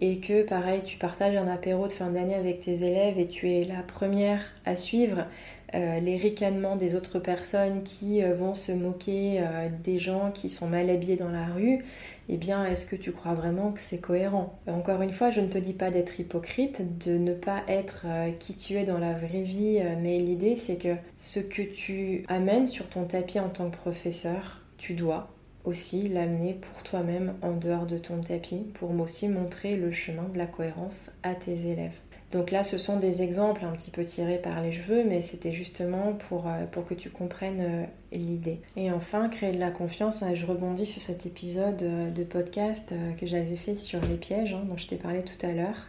et 0.00 0.18
que 0.18 0.42
pareil 0.42 0.82
tu 0.84 0.96
partages 0.96 1.36
un 1.36 1.48
apéro 1.48 1.86
de 1.86 1.92
fin 1.92 2.10
d'année 2.10 2.34
avec 2.34 2.60
tes 2.60 2.84
élèves 2.84 3.18
et 3.18 3.26
tu 3.26 3.50
es 3.50 3.64
la 3.64 3.82
première 3.82 4.42
à 4.64 4.76
suivre 4.76 5.26
euh, 5.74 6.00
les 6.00 6.16
ricanements 6.16 6.74
des 6.74 6.96
autres 6.96 7.20
personnes 7.20 7.84
qui 7.84 8.24
euh, 8.24 8.34
vont 8.34 8.54
se 8.54 8.72
moquer 8.72 9.40
euh, 9.40 9.68
des 9.84 10.00
gens 10.00 10.32
qui 10.32 10.48
sont 10.48 10.66
mal 10.66 10.90
habillés 10.90 11.16
dans 11.16 11.30
la 11.30 11.46
rue, 11.46 11.84
eh 12.28 12.36
bien 12.36 12.64
est-ce 12.64 12.86
que 12.86 12.96
tu 12.96 13.12
crois 13.12 13.34
vraiment 13.34 13.70
que 13.70 13.78
c'est 13.78 14.00
cohérent? 14.00 14.58
Encore 14.66 15.00
une 15.02 15.12
fois, 15.12 15.30
je 15.30 15.40
ne 15.40 15.46
te 15.46 15.58
dis 15.58 15.72
pas 15.72 15.90
d'être 15.90 16.18
hypocrite, 16.18 16.98
de 16.98 17.16
ne 17.18 17.34
pas 17.34 17.62
être 17.68 18.06
qui 18.40 18.56
tu 18.56 18.74
es 18.78 18.84
dans 18.84 18.98
la 18.98 19.12
vraie 19.12 19.42
vie, 19.42 19.80
mais 20.00 20.18
l'idée 20.18 20.56
c'est 20.56 20.76
que 20.76 20.96
ce 21.16 21.38
que 21.38 21.62
tu 21.62 22.24
amènes 22.28 22.66
sur 22.66 22.88
ton 22.88 23.04
tapis 23.04 23.38
en 23.38 23.48
tant 23.48 23.70
que 23.70 23.76
professeur, 23.76 24.62
tu 24.76 24.94
dois 24.94 25.28
aussi 25.64 26.08
l'amener 26.08 26.54
pour 26.54 26.82
toi-même 26.82 27.34
en 27.42 27.52
dehors 27.52 27.86
de 27.86 27.98
ton 27.98 28.20
tapis 28.20 28.64
pour 28.74 28.98
aussi 28.98 29.28
montrer 29.28 29.76
le 29.76 29.92
chemin 29.92 30.28
de 30.32 30.38
la 30.38 30.46
cohérence 30.46 31.10
à 31.22 31.34
tes 31.34 31.68
élèves. 31.68 31.98
Donc 32.32 32.52
là, 32.52 32.62
ce 32.62 32.78
sont 32.78 32.98
des 32.98 33.22
exemples 33.22 33.64
un 33.64 33.72
petit 33.72 33.90
peu 33.90 34.04
tirés 34.04 34.38
par 34.38 34.60
les 34.62 34.72
cheveux, 34.72 35.02
mais 35.04 35.20
c'était 35.20 35.52
justement 35.52 36.12
pour, 36.28 36.46
euh, 36.46 36.64
pour 36.70 36.84
que 36.84 36.94
tu 36.94 37.10
comprennes 37.10 37.60
euh, 37.60 37.84
l'idée. 38.12 38.60
Et 38.76 38.92
enfin, 38.92 39.28
créer 39.28 39.50
de 39.50 39.58
la 39.58 39.72
confiance. 39.72 40.22
Hein, 40.22 40.34
je 40.34 40.46
rebondis 40.46 40.86
sur 40.86 41.02
cet 41.02 41.26
épisode 41.26 41.82
euh, 41.82 42.10
de 42.10 42.22
podcast 42.22 42.94
que 43.18 43.26
j'avais 43.26 43.56
fait 43.56 43.74
sur 43.74 44.00
les 44.02 44.14
pièges, 44.14 44.52
hein, 44.52 44.62
dont 44.68 44.76
je 44.76 44.86
t'ai 44.86 44.96
parlé 44.96 45.22
tout 45.22 45.44
à 45.44 45.50
l'heure. 45.50 45.88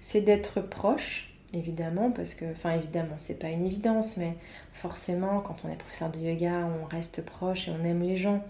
C'est 0.00 0.22
d'être 0.22 0.60
proche, 0.60 1.35
évidemment, 1.52 2.10
parce 2.10 2.34
que, 2.34 2.44
enfin 2.52 2.74
évidemment, 2.74 3.14
c'est 3.18 3.38
pas 3.38 3.48
une 3.48 3.64
évidence, 3.64 4.16
mais 4.16 4.36
forcément, 4.72 5.40
quand 5.40 5.64
on 5.64 5.70
est 5.70 5.76
professeur 5.76 6.10
de 6.10 6.18
yoga, 6.18 6.68
on 6.82 6.86
reste 6.86 7.24
proche 7.24 7.68
et 7.68 7.72
on 7.72 7.84
aime 7.84 8.02
les 8.02 8.16
gens 8.16 8.42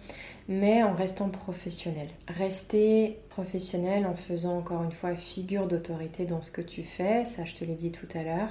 mais 0.49 0.83
en 0.83 0.95
restant 0.95 1.29
professionnel. 1.29 2.09
Rester 2.29 3.19
professionnel 3.31 4.07
en 4.07 4.15
faisant 4.15 4.59
encore 4.59 4.83
une 4.85 4.93
fois 4.93 5.17
figure 5.17 5.67
d'autorité 5.67 6.25
dans 6.25 6.43
ce 6.43 6.53
que 6.53 6.61
tu 6.61 6.83
fais, 6.83 7.25
ça 7.25 7.45
je 7.45 7.55
te 7.55 7.65
l'ai 7.65 7.75
dit 7.75 7.91
tout 7.91 8.09
à 8.15 8.23
l'heure. 8.23 8.51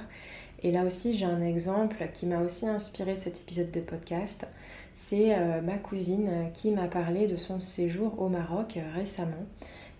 Et 0.62 0.72
là 0.72 0.84
aussi 0.84 1.16
j'ai 1.16 1.26
un 1.26 1.42
exemple 1.42 2.08
qui 2.12 2.26
m'a 2.26 2.40
aussi 2.40 2.66
inspiré 2.66 3.16
cet 3.16 3.40
épisode 3.40 3.70
de 3.70 3.80
podcast. 3.80 4.46
C'est 4.94 5.34
euh, 5.34 5.60
ma 5.60 5.76
cousine 5.76 6.50
qui 6.54 6.70
m'a 6.70 6.88
parlé 6.88 7.26
de 7.26 7.36
son 7.36 7.60
séjour 7.60 8.20
au 8.20 8.28
Maroc 8.28 8.76
euh, 8.76 8.82
récemment. 8.94 9.46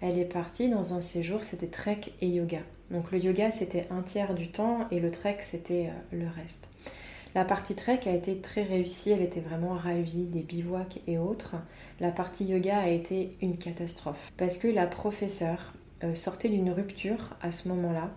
Elle 0.00 0.18
est 0.18 0.24
partie 0.24 0.68
dans 0.68 0.94
un 0.94 1.00
séjour, 1.00 1.44
c'était 1.44 1.68
trek 1.68 2.00
et 2.20 2.28
yoga. 2.28 2.60
Donc 2.90 3.10
le 3.10 3.18
yoga 3.18 3.50
c'était 3.50 3.86
un 3.90 4.02
tiers 4.02 4.34
du 4.34 4.48
temps 4.48 4.86
et 4.90 5.00
le 5.00 5.10
trek 5.10 5.38
c'était 5.40 5.88
euh, 5.88 6.16
le 6.16 6.28
reste. 6.28 6.68
La 7.34 7.44
partie 7.44 7.74
trek 7.74 8.00
a 8.06 8.12
été 8.12 8.38
très 8.38 8.62
réussie, 8.62 9.10
elle 9.10 9.22
était 9.22 9.40
vraiment 9.40 9.74
ravie 9.74 10.24
des 10.24 10.40
bivouacs 10.40 11.00
et 11.06 11.18
autres. 11.18 11.56
La 12.00 12.10
partie 12.10 12.44
yoga 12.44 12.78
a 12.78 12.88
été 12.88 13.36
une 13.42 13.58
catastrophe 13.58 14.32
parce 14.36 14.56
que 14.56 14.68
la 14.68 14.86
professeure 14.86 15.74
euh, 16.04 16.14
sortait 16.14 16.48
d'une 16.48 16.70
rupture 16.70 17.36
à 17.42 17.50
ce 17.50 17.68
moment-là 17.68 18.10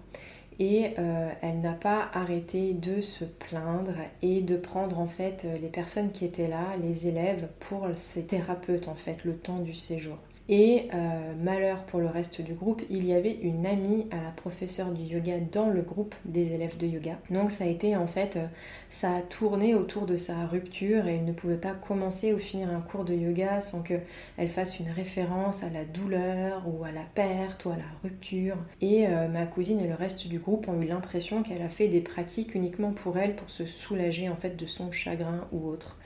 et 0.59 0.91
euh, 0.99 1.29
elle 1.41 1.61
n'a 1.61 1.73
pas 1.73 2.09
arrêté 2.13 2.73
de 2.73 3.01
se 3.01 3.25
plaindre 3.25 3.95
et 4.21 4.41
de 4.41 4.57
prendre 4.57 4.99
en 4.99 5.07
fait 5.07 5.47
les 5.61 5.69
personnes 5.69 6.11
qui 6.11 6.25
étaient 6.25 6.49
là, 6.49 6.75
les 6.81 7.07
élèves, 7.07 7.47
pour 7.59 7.87
ses 7.95 8.25
thérapeutes 8.25 8.89
en 8.89 8.95
fait 8.95 9.23
le 9.23 9.37
temps 9.37 9.59
du 9.59 9.73
séjour. 9.73 10.17
Et 10.51 10.87
euh, 10.95 11.33
malheur 11.39 11.83
pour 11.83 11.99
le 11.99 12.07
reste 12.07 12.41
du 12.41 12.55
groupe, 12.55 12.81
il 12.89 13.05
y 13.05 13.13
avait 13.13 13.37
une 13.43 13.67
amie 13.67 14.07
à 14.09 14.15
la 14.15 14.31
professeure 14.31 14.91
du 14.91 15.03
yoga 15.03 15.35
dans 15.51 15.69
le 15.69 15.83
groupe 15.83 16.15
des 16.25 16.53
élèves 16.53 16.75
de 16.75 16.87
yoga. 16.87 17.19
Donc 17.29 17.51
ça 17.51 17.65
a 17.65 17.67
été 17.67 17.95
en 17.95 18.07
fait, 18.07 18.35
euh, 18.35 18.47
ça 18.89 19.13
a 19.13 19.21
tourné 19.21 19.75
autour 19.75 20.07
de 20.07 20.17
sa 20.17 20.47
rupture 20.47 21.07
et 21.07 21.17
elle 21.17 21.25
ne 21.25 21.33
pouvait 21.33 21.57
pas 21.57 21.73
commencer 21.73 22.33
ou 22.33 22.39
finir 22.39 22.71
un 22.71 22.81
cours 22.81 23.05
de 23.05 23.13
yoga 23.13 23.61
sans 23.61 23.83
qu'elle 23.83 24.49
fasse 24.49 24.79
une 24.79 24.89
référence 24.89 25.61
à 25.61 25.69
la 25.69 25.85
douleur 25.85 26.63
ou 26.67 26.83
à 26.83 26.91
la 26.91 27.03
perte 27.13 27.65
ou 27.65 27.69
à 27.69 27.75
la 27.75 27.83
rupture. 28.01 28.57
Et 28.81 29.05
euh, 29.05 29.27
ma 29.27 29.45
cousine 29.45 29.79
et 29.79 29.87
le 29.87 29.93
reste 29.93 30.27
du 30.27 30.39
groupe 30.39 30.67
ont 30.67 30.81
eu 30.81 30.85
l'impression 30.85 31.43
qu'elle 31.43 31.61
a 31.61 31.69
fait 31.69 31.89
des 31.89 32.01
pratiques 32.01 32.55
uniquement 32.55 32.91
pour 32.91 33.19
elle, 33.19 33.35
pour 33.35 33.51
se 33.51 33.67
soulager 33.67 34.29
en 34.29 34.35
fait 34.35 34.57
de 34.57 34.65
son 34.65 34.91
chagrin 34.91 35.47
ou 35.51 35.67
autre. 35.67 35.99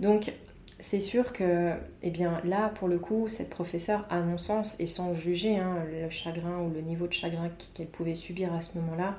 Donc 0.00 0.34
c'est 0.78 1.00
sûr 1.00 1.32
que, 1.32 1.72
eh 2.02 2.12
là, 2.44 2.68
pour 2.74 2.88
le 2.88 2.98
coup, 2.98 3.28
cette 3.28 3.48
professeure, 3.48 4.04
à 4.10 4.20
mon 4.20 4.36
sens, 4.36 4.78
et 4.78 4.86
sans 4.86 5.14
juger 5.14 5.56
hein, 5.56 5.82
le 5.90 6.10
chagrin 6.10 6.58
ou 6.60 6.70
le 6.70 6.82
niveau 6.82 7.06
de 7.06 7.14
chagrin 7.14 7.50
qu'elle 7.72 7.86
pouvait 7.86 8.14
subir 8.14 8.52
à 8.52 8.60
ce 8.60 8.78
moment-là, 8.78 9.14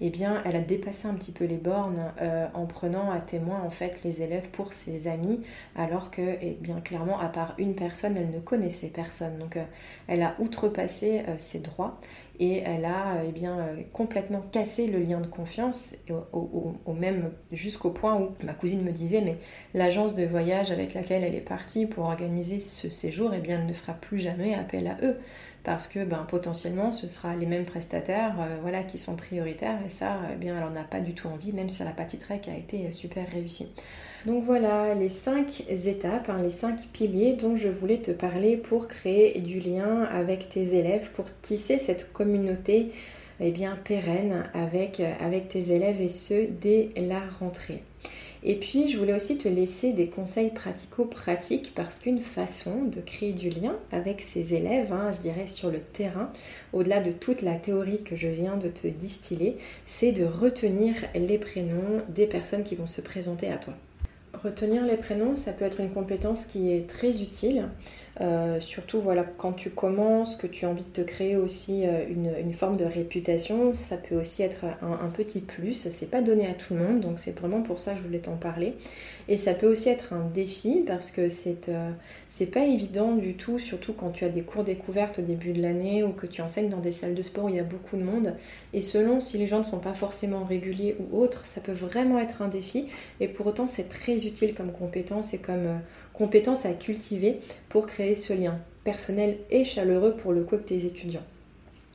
eh 0.00 0.10
bien, 0.10 0.42
elle 0.44 0.56
a 0.56 0.60
dépassé 0.60 1.08
un 1.08 1.14
petit 1.14 1.32
peu 1.32 1.44
les 1.44 1.56
bornes 1.56 2.12
euh, 2.20 2.46
en 2.54 2.66
prenant 2.66 3.10
à 3.10 3.18
témoin, 3.18 3.62
en 3.64 3.70
fait, 3.70 4.02
les 4.04 4.22
élèves 4.22 4.50
pour 4.50 4.72
ses 4.72 5.08
amis, 5.08 5.40
alors 5.74 6.10
que, 6.10 6.36
eh 6.40 6.56
bien, 6.60 6.80
clairement, 6.80 7.18
à 7.18 7.28
part 7.28 7.54
une 7.58 7.74
personne, 7.74 8.16
elle 8.16 8.30
ne 8.30 8.40
connaissait 8.40 8.88
personne. 8.88 9.38
Donc, 9.38 9.56
euh, 9.56 9.64
elle 10.06 10.22
a 10.22 10.34
outrepassé 10.38 11.22
euh, 11.28 11.34
ses 11.38 11.60
droits 11.60 11.98
et 12.38 12.58
elle 12.58 12.84
a 12.84 13.22
eh 13.26 13.32
bien, 13.32 13.66
complètement 13.94 14.42
cassé 14.52 14.88
le 14.88 14.98
lien 14.98 15.20
de 15.20 15.26
confiance 15.26 15.94
au, 16.34 16.92
même 16.92 17.30
jusqu'au 17.50 17.88
point 17.88 18.14
où 18.20 18.28
ma 18.44 18.52
cousine 18.52 18.82
me 18.82 18.92
disait 18.92 19.22
mais 19.22 19.36
l'agence 19.72 20.14
de 20.14 20.26
voyage 20.26 20.70
avec 20.70 20.92
laquelle 20.92 21.24
elle 21.24 21.34
est 21.34 21.40
partie 21.40 21.86
pour 21.86 22.04
organiser 22.04 22.58
ce 22.58 22.90
séjour 22.90 23.32
eh 23.32 23.40
bien 23.40 23.60
elle 23.60 23.66
ne 23.66 23.72
fera 23.72 23.94
plus 23.94 24.18
jamais 24.18 24.54
appel 24.54 24.86
à 24.86 24.98
eux 25.02 25.16
parce 25.66 25.88
que 25.88 26.04
ben, 26.04 26.24
potentiellement 26.28 26.92
ce 26.92 27.08
sera 27.08 27.34
les 27.34 27.44
mêmes 27.44 27.64
prestataires 27.64 28.36
euh, 28.40 28.56
voilà, 28.62 28.84
qui 28.84 28.98
sont 28.98 29.16
prioritaires 29.16 29.80
et 29.84 29.90
ça 29.90 30.20
eh 30.32 30.36
bien 30.36 30.54
elle 30.56 30.72
n'en 30.72 30.80
a 30.80 30.84
pas 30.84 31.00
du 31.00 31.12
tout 31.12 31.26
envie 31.26 31.52
même 31.52 31.68
si 31.68 31.82
la 31.82 31.90
trek 31.90 32.40
a 32.48 32.56
été 32.56 32.90
super 32.92 33.28
réussie. 33.28 33.68
Donc 34.26 34.44
voilà 34.44 34.94
les 34.94 35.08
cinq 35.08 35.64
étapes, 35.68 36.30
hein, 36.30 36.38
les 36.40 36.50
cinq 36.50 36.86
piliers 36.92 37.32
dont 37.34 37.56
je 37.56 37.68
voulais 37.68 37.98
te 37.98 38.12
parler 38.12 38.56
pour 38.56 38.86
créer 38.86 39.40
du 39.40 39.58
lien 39.58 40.04
avec 40.04 40.48
tes 40.48 40.74
élèves, 40.76 41.10
pour 41.14 41.26
tisser 41.42 41.78
cette 41.78 42.12
communauté 42.12 42.92
eh 43.40 43.50
bien, 43.50 43.76
pérenne 43.84 44.48
avec, 44.54 45.02
avec 45.20 45.48
tes 45.48 45.72
élèves 45.72 46.00
et 46.00 46.08
ce 46.08 46.46
dès 46.48 46.90
la 46.96 47.20
rentrée. 47.40 47.82
Et 48.48 48.54
puis, 48.54 48.88
je 48.88 48.96
voulais 48.96 49.12
aussi 49.12 49.38
te 49.38 49.48
laisser 49.48 49.92
des 49.92 50.06
conseils 50.06 50.50
pratico-pratiques 50.50 51.72
parce 51.74 51.98
qu'une 51.98 52.20
façon 52.20 52.84
de 52.84 53.00
créer 53.00 53.32
du 53.32 53.48
lien 53.48 53.74
avec 53.90 54.20
ses 54.20 54.54
élèves, 54.54 54.92
hein, 54.92 55.10
je 55.10 55.20
dirais 55.20 55.48
sur 55.48 55.68
le 55.68 55.80
terrain, 55.80 56.30
au-delà 56.72 57.00
de 57.00 57.10
toute 57.10 57.42
la 57.42 57.56
théorie 57.56 58.04
que 58.04 58.14
je 58.14 58.28
viens 58.28 58.56
de 58.56 58.68
te 58.68 58.86
distiller, 58.86 59.56
c'est 59.84 60.12
de 60.12 60.24
retenir 60.24 60.94
les 61.16 61.38
prénoms 61.38 62.00
des 62.08 62.28
personnes 62.28 62.62
qui 62.62 62.76
vont 62.76 62.86
se 62.86 63.00
présenter 63.00 63.48
à 63.48 63.56
toi. 63.56 63.74
Retenir 64.32 64.84
les 64.84 64.96
prénoms, 64.96 65.34
ça 65.34 65.52
peut 65.52 65.64
être 65.64 65.80
une 65.80 65.90
compétence 65.90 66.46
qui 66.46 66.70
est 66.70 66.88
très 66.88 67.22
utile 67.22 67.68
euh, 68.22 68.60
surtout 68.60 69.00
voilà, 69.00 69.24
quand 69.24 69.52
tu 69.52 69.68
commences, 69.68 70.36
que 70.36 70.46
tu 70.46 70.64
as 70.64 70.70
envie 70.70 70.82
de 70.82 71.02
te 71.02 71.06
créer 71.06 71.36
aussi 71.36 71.86
euh, 71.86 72.04
une, 72.08 72.52
forme 72.54 72.78
de 72.78 72.84
réputation, 72.84 73.74
ça 73.74 73.98
peut 73.98 74.14
aussi 74.14 74.42
être 74.42 74.64
un, 74.80 75.08
petit 75.08 75.40
plus. 75.40 75.88
C'est 75.90 76.10
pas 76.10 76.22
donné 76.22 76.46
à 76.46 76.54
tout 76.54 76.72
le 76.72 76.80
monde, 76.80 77.00
donc 77.00 77.18
c'est 77.18 77.38
vraiment 77.38 77.60
pour 77.60 77.78
ça 77.78 77.92
que 77.92 77.98
je 77.98 78.02
voulais 78.04 78.20
t'en 78.20 78.36
parler. 78.36 78.74
Et 79.28 79.36
ça 79.36 79.52
peut 79.52 79.66
aussi 79.70 79.90
être 79.90 80.14
un 80.14 80.24
défi 80.32 80.82
parce 80.86 81.10
que 81.10 81.28
c'est 81.28 81.68
euh, 81.68 81.90
pas 82.52 82.64
évident 82.64 83.14
du 83.14 83.34
tout, 83.34 83.58
surtout 83.58 83.92
quand 83.92 84.10
tu 84.10 84.24
as 84.24 84.30
des 84.30 84.42
cours 84.42 84.64
découvertes 84.64 85.18
au 85.18 85.22
début 85.22 85.52
de 85.52 85.60
l'année 85.60 86.02
ou 86.02 86.12
que 86.12 86.26
tu 86.26 86.40
enseignes 86.40 86.70
dans 86.70 86.78
des 86.78 86.92
salles 86.92 87.14
de 87.14 87.22
sport 87.22 87.44
où 87.44 87.48
il 87.50 87.56
y 87.56 87.60
a 87.60 87.64
beaucoup 87.64 87.96
de 87.96 88.02
monde. 88.02 88.34
Et 88.72 88.80
selon 88.80 89.20
si 89.20 89.36
les 89.36 89.46
gens 89.46 89.58
ne 89.58 89.64
sont 89.64 89.80
pas 89.80 89.94
forcément 89.94 90.44
réguliers 90.44 90.96
ou 90.98 91.18
autres, 91.20 91.44
ça 91.44 91.60
peut 91.60 91.72
vraiment 91.72 92.18
être 92.18 92.40
un 92.40 92.48
défi. 92.48 92.86
Et 93.20 93.28
pour 93.28 93.46
autant, 93.46 93.66
c'est 93.66 93.90
très 93.90 94.26
utile 94.26 94.54
comme 94.54 94.72
compétence 94.72 95.34
et 95.34 95.38
comme 95.38 95.80
compétences 96.16 96.66
à 96.66 96.72
cultiver 96.72 97.40
pour 97.68 97.86
créer 97.86 98.14
ce 98.14 98.32
lien 98.32 98.58
personnel 98.84 99.36
et 99.50 99.64
chaleureux 99.64 100.14
pour 100.14 100.32
le 100.32 100.42
coup 100.42 100.54
avec 100.54 100.66
tes 100.66 100.84
étudiants. 100.84 101.24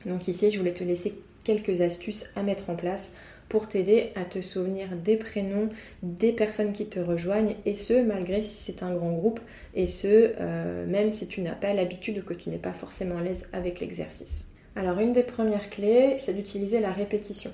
Donc 0.06 0.28
ici, 0.28 0.50
je 0.50 0.58
voulais 0.58 0.72
te 0.72 0.84
laisser 0.84 1.14
quelques 1.44 1.80
astuces 1.80 2.30
à 2.36 2.42
mettre 2.42 2.70
en 2.70 2.76
place 2.76 3.12
pour 3.48 3.68
t'aider 3.68 4.12
à 4.14 4.24
te 4.24 4.40
souvenir 4.40 4.88
des 4.96 5.16
prénoms 5.16 5.68
des 6.02 6.32
personnes 6.32 6.72
qui 6.72 6.86
te 6.86 6.98
rejoignent 6.98 7.54
et 7.66 7.74
ce 7.74 8.02
malgré 8.02 8.42
si 8.42 8.64
c'est 8.64 8.82
un 8.82 8.94
grand 8.94 9.12
groupe 9.12 9.40
et 9.74 9.86
ce 9.86 10.32
euh, 10.40 10.86
même 10.86 11.10
si 11.10 11.28
tu 11.28 11.42
n'as 11.42 11.54
pas 11.54 11.74
l'habitude 11.74 12.18
ou 12.18 12.22
que 12.22 12.32
tu 12.32 12.48
n'es 12.48 12.56
pas 12.56 12.72
forcément 12.72 13.18
à 13.18 13.22
l'aise 13.22 13.46
avec 13.52 13.80
l'exercice. 13.80 14.40
Alors 14.74 15.00
une 15.00 15.12
des 15.12 15.22
premières 15.22 15.68
clés 15.68 16.14
c'est 16.16 16.32
d'utiliser 16.32 16.80
la 16.80 16.92
répétition. 16.92 17.50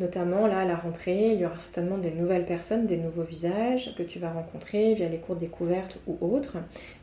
Notamment 0.00 0.48
là 0.48 0.58
à 0.60 0.64
la 0.64 0.74
rentrée, 0.74 1.34
il 1.34 1.38
y 1.38 1.46
aura 1.46 1.60
certainement 1.60 1.98
des 1.98 2.10
nouvelles 2.10 2.44
personnes, 2.44 2.86
des 2.86 2.96
nouveaux 2.96 3.22
visages 3.22 3.94
que 3.96 4.02
tu 4.02 4.18
vas 4.18 4.32
rencontrer 4.32 4.92
via 4.94 5.08
les 5.08 5.18
cours 5.18 5.36
découvertes 5.36 6.00
ou 6.08 6.18
autres. 6.20 6.56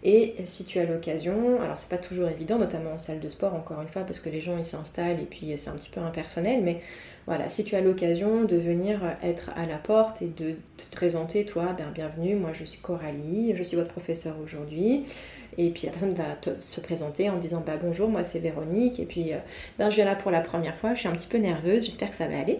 Et 0.04 0.36
si 0.44 0.66
tu 0.66 0.78
as 0.78 0.84
l'occasion, 0.84 1.62
alors 1.62 1.78
c'est 1.78 1.88
pas 1.88 1.98
toujours 1.98 2.28
évident, 2.28 2.60
notamment 2.60 2.92
en 2.92 2.98
salle 2.98 3.22
de 3.22 3.30
sport 3.30 3.56
encore 3.56 3.82
une 3.82 3.88
fois, 3.88 4.02
parce 4.02 4.20
que 4.20 4.30
les 4.30 4.42
gens 4.42 4.58
ils 4.58 4.66
s'installent 4.66 5.22
et 5.22 5.26
puis 5.26 5.54
c'est 5.56 5.70
un 5.70 5.76
petit 5.76 5.90
peu 5.90 6.02
impersonnel, 6.02 6.64
mais 6.64 6.82
voilà, 7.28 7.48
si 7.48 7.64
tu 7.64 7.76
as 7.76 7.82
l'occasion 7.82 8.44
de 8.44 8.58
venir 8.58 9.00
être 9.24 9.52
à 9.56 9.66
la 9.66 9.78
porte 9.78 10.22
et 10.22 10.28
de 10.28 10.56
te 10.76 10.84
présenter, 10.92 11.46
toi, 11.46 11.74
ben, 11.78 11.92
bienvenue, 11.94 12.36
moi 12.36 12.50
je 12.52 12.66
suis 12.66 12.82
Coralie, 12.82 13.54
je 13.56 13.64
suis 13.64 13.78
votre 13.78 13.92
professeur 13.92 14.36
aujourd'hui. 14.44 15.06
Et 15.58 15.70
puis 15.70 15.86
la 15.86 15.94
personne 15.94 16.14
va 16.14 16.38
se 16.60 16.82
présenter 16.82 17.30
en 17.30 17.38
disant 17.38 17.64
bah, 17.66 17.78
bonjour, 17.82 18.10
moi 18.10 18.26
c'est 18.26 18.40
Véronique, 18.40 19.00
et 19.00 19.06
puis 19.06 19.32
euh, 19.32 19.38
ben, 19.80 19.90
je 19.90 19.96
viens 19.96 20.06
là 20.06 20.16
pour 20.16 20.32
la 20.32 20.42
première 20.42 20.76
fois, 20.76 20.94
je 20.94 21.00
suis 21.00 21.08
un 21.08 21.14
petit 21.14 21.28
peu 21.28 21.38
nerveuse, 21.38 21.86
j'espère 21.86 22.10
que 22.10 22.18
ça 22.18 22.28
va 22.28 22.38
aller. 22.38 22.60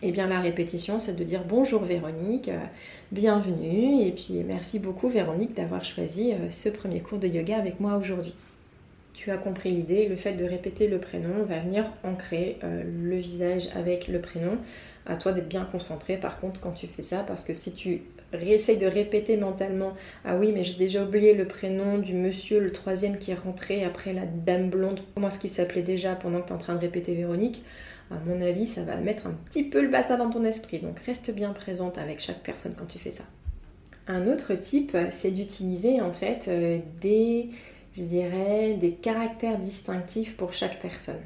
Eh 0.00 0.12
bien 0.12 0.28
la 0.28 0.38
répétition, 0.38 1.00
c'est 1.00 1.16
de 1.16 1.24
dire 1.24 1.42
bonjour 1.44 1.82
Véronique, 1.82 2.48
euh, 2.48 2.60
bienvenue, 3.10 4.06
et 4.06 4.12
puis 4.12 4.44
merci 4.46 4.78
beaucoup 4.78 5.08
Véronique 5.08 5.54
d'avoir 5.54 5.82
choisi 5.82 6.32
euh, 6.32 6.50
ce 6.50 6.68
premier 6.68 7.00
cours 7.00 7.18
de 7.18 7.26
yoga 7.26 7.56
avec 7.56 7.80
moi 7.80 7.96
aujourd'hui. 7.96 8.36
Tu 9.12 9.32
as 9.32 9.36
compris 9.36 9.70
l'idée, 9.70 10.06
le 10.06 10.14
fait 10.14 10.34
de 10.34 10.44
répéter 10.44 10.86
le 10.86 10.98
prénom 10.98 11.42
va 11.42 11.58
venir 11.58 11.84
ancrer 12.04 12.58
euh, 12.62 12.84
le 12.84 13.16
visage 13.16 13.70
avec 13.74 14.06
le 14.06 14.20
prénom. 14.20 14.56
À 15.04 15.16
toi 15.16 15.32
d'être 15.32 15.48
bien 15.48 15.64
concentré 15.64 16.16
par 16.16 16.38
contre 16.38 16.60
quand 16.60 16.70
tu 16.70 16.86
fais 16.86 17.02
ça, 17.02 17.24
parce 17.26 17.44
que 17.44 17.52
si 17.52 17.72
tu 17.72 18.02
réessayes 18.32 18.78
de 18.78 18.86
répéter 18.86 19.36
mentalement 19.36 19.94
Ah 20.24 20.36
oui, 20.36 20.52
mais 20.54 20.62
j'ai 20.62 20.74
déjà 20.74 21.02
oublié 21.02 21.34
le 21.34 21.48
prénom 21.48 21.98
du 21.98 22.14
monsieur, 22.14 22.60
le 22.60 22.70
troisième 22.70 23.18
qui 23.18 23.32
est 23.32 23.34
rentré 23.42 23.82
après 23.82 24.12
la 24.12 24.26
dame 24.26 24.70
blonde, 24.70 25.00
comment 25.16 25.26
est-ce 25.26 25.40
qu'il 25.40 25.50
s'appelait 25.50 25.82
déjà 25.82 26.14
pendant 26.14 26.40
que 26.40 26.46
tu 26.46 26.52
es 26.52 26.54
en 26.54 26.58
train 26.58 26.76
de 26.76 26.80
répéter 26.80 27.16
Véronique 27.16 27.64
à 28.10 28.18
mon 28.26 28.40
avis, 28.40 28.66
ça 28.66 28.82
va 28.82 28.96
mettre 28.96 29.26
un 29.26 29.34
petit 29.46 29.64
peu 29.64 29.82
le 29.82 29.88
bassin 29.88 30.16
dans 30.16 30.30
ton 30.30 30.44
esprit. 30.44 30.78
Donc 30.78 30.98
reste 31.00 31.30
bien 31.30 31.52
présente 31.52 31.98
avec 31.98 32.20
chaque 32.20 32.42
personne 32.42 32.74
quand 32.78 32.86
tu 32.86 32.98
fais 32.98 33.10
ça. 33.10 33.24
Un 34.06 34.26
autre 34.26 34.54
type, 34.54 34.96
c'est 35.10 35.30
d'utiliser 35.30 36.00
en 36.00 36.12
fait 36.12 36.48
euh, 36.48 36.78
des, 37.00 37.50
je 37.92 38.02
dirais, 38.02 38.74
des 38.74 38.92
caractères 38.92 39.58
distinctifs 39.58 40.36
pour 40.36 40.54
chaque 40.54 40.80
personne. 40.80 41.20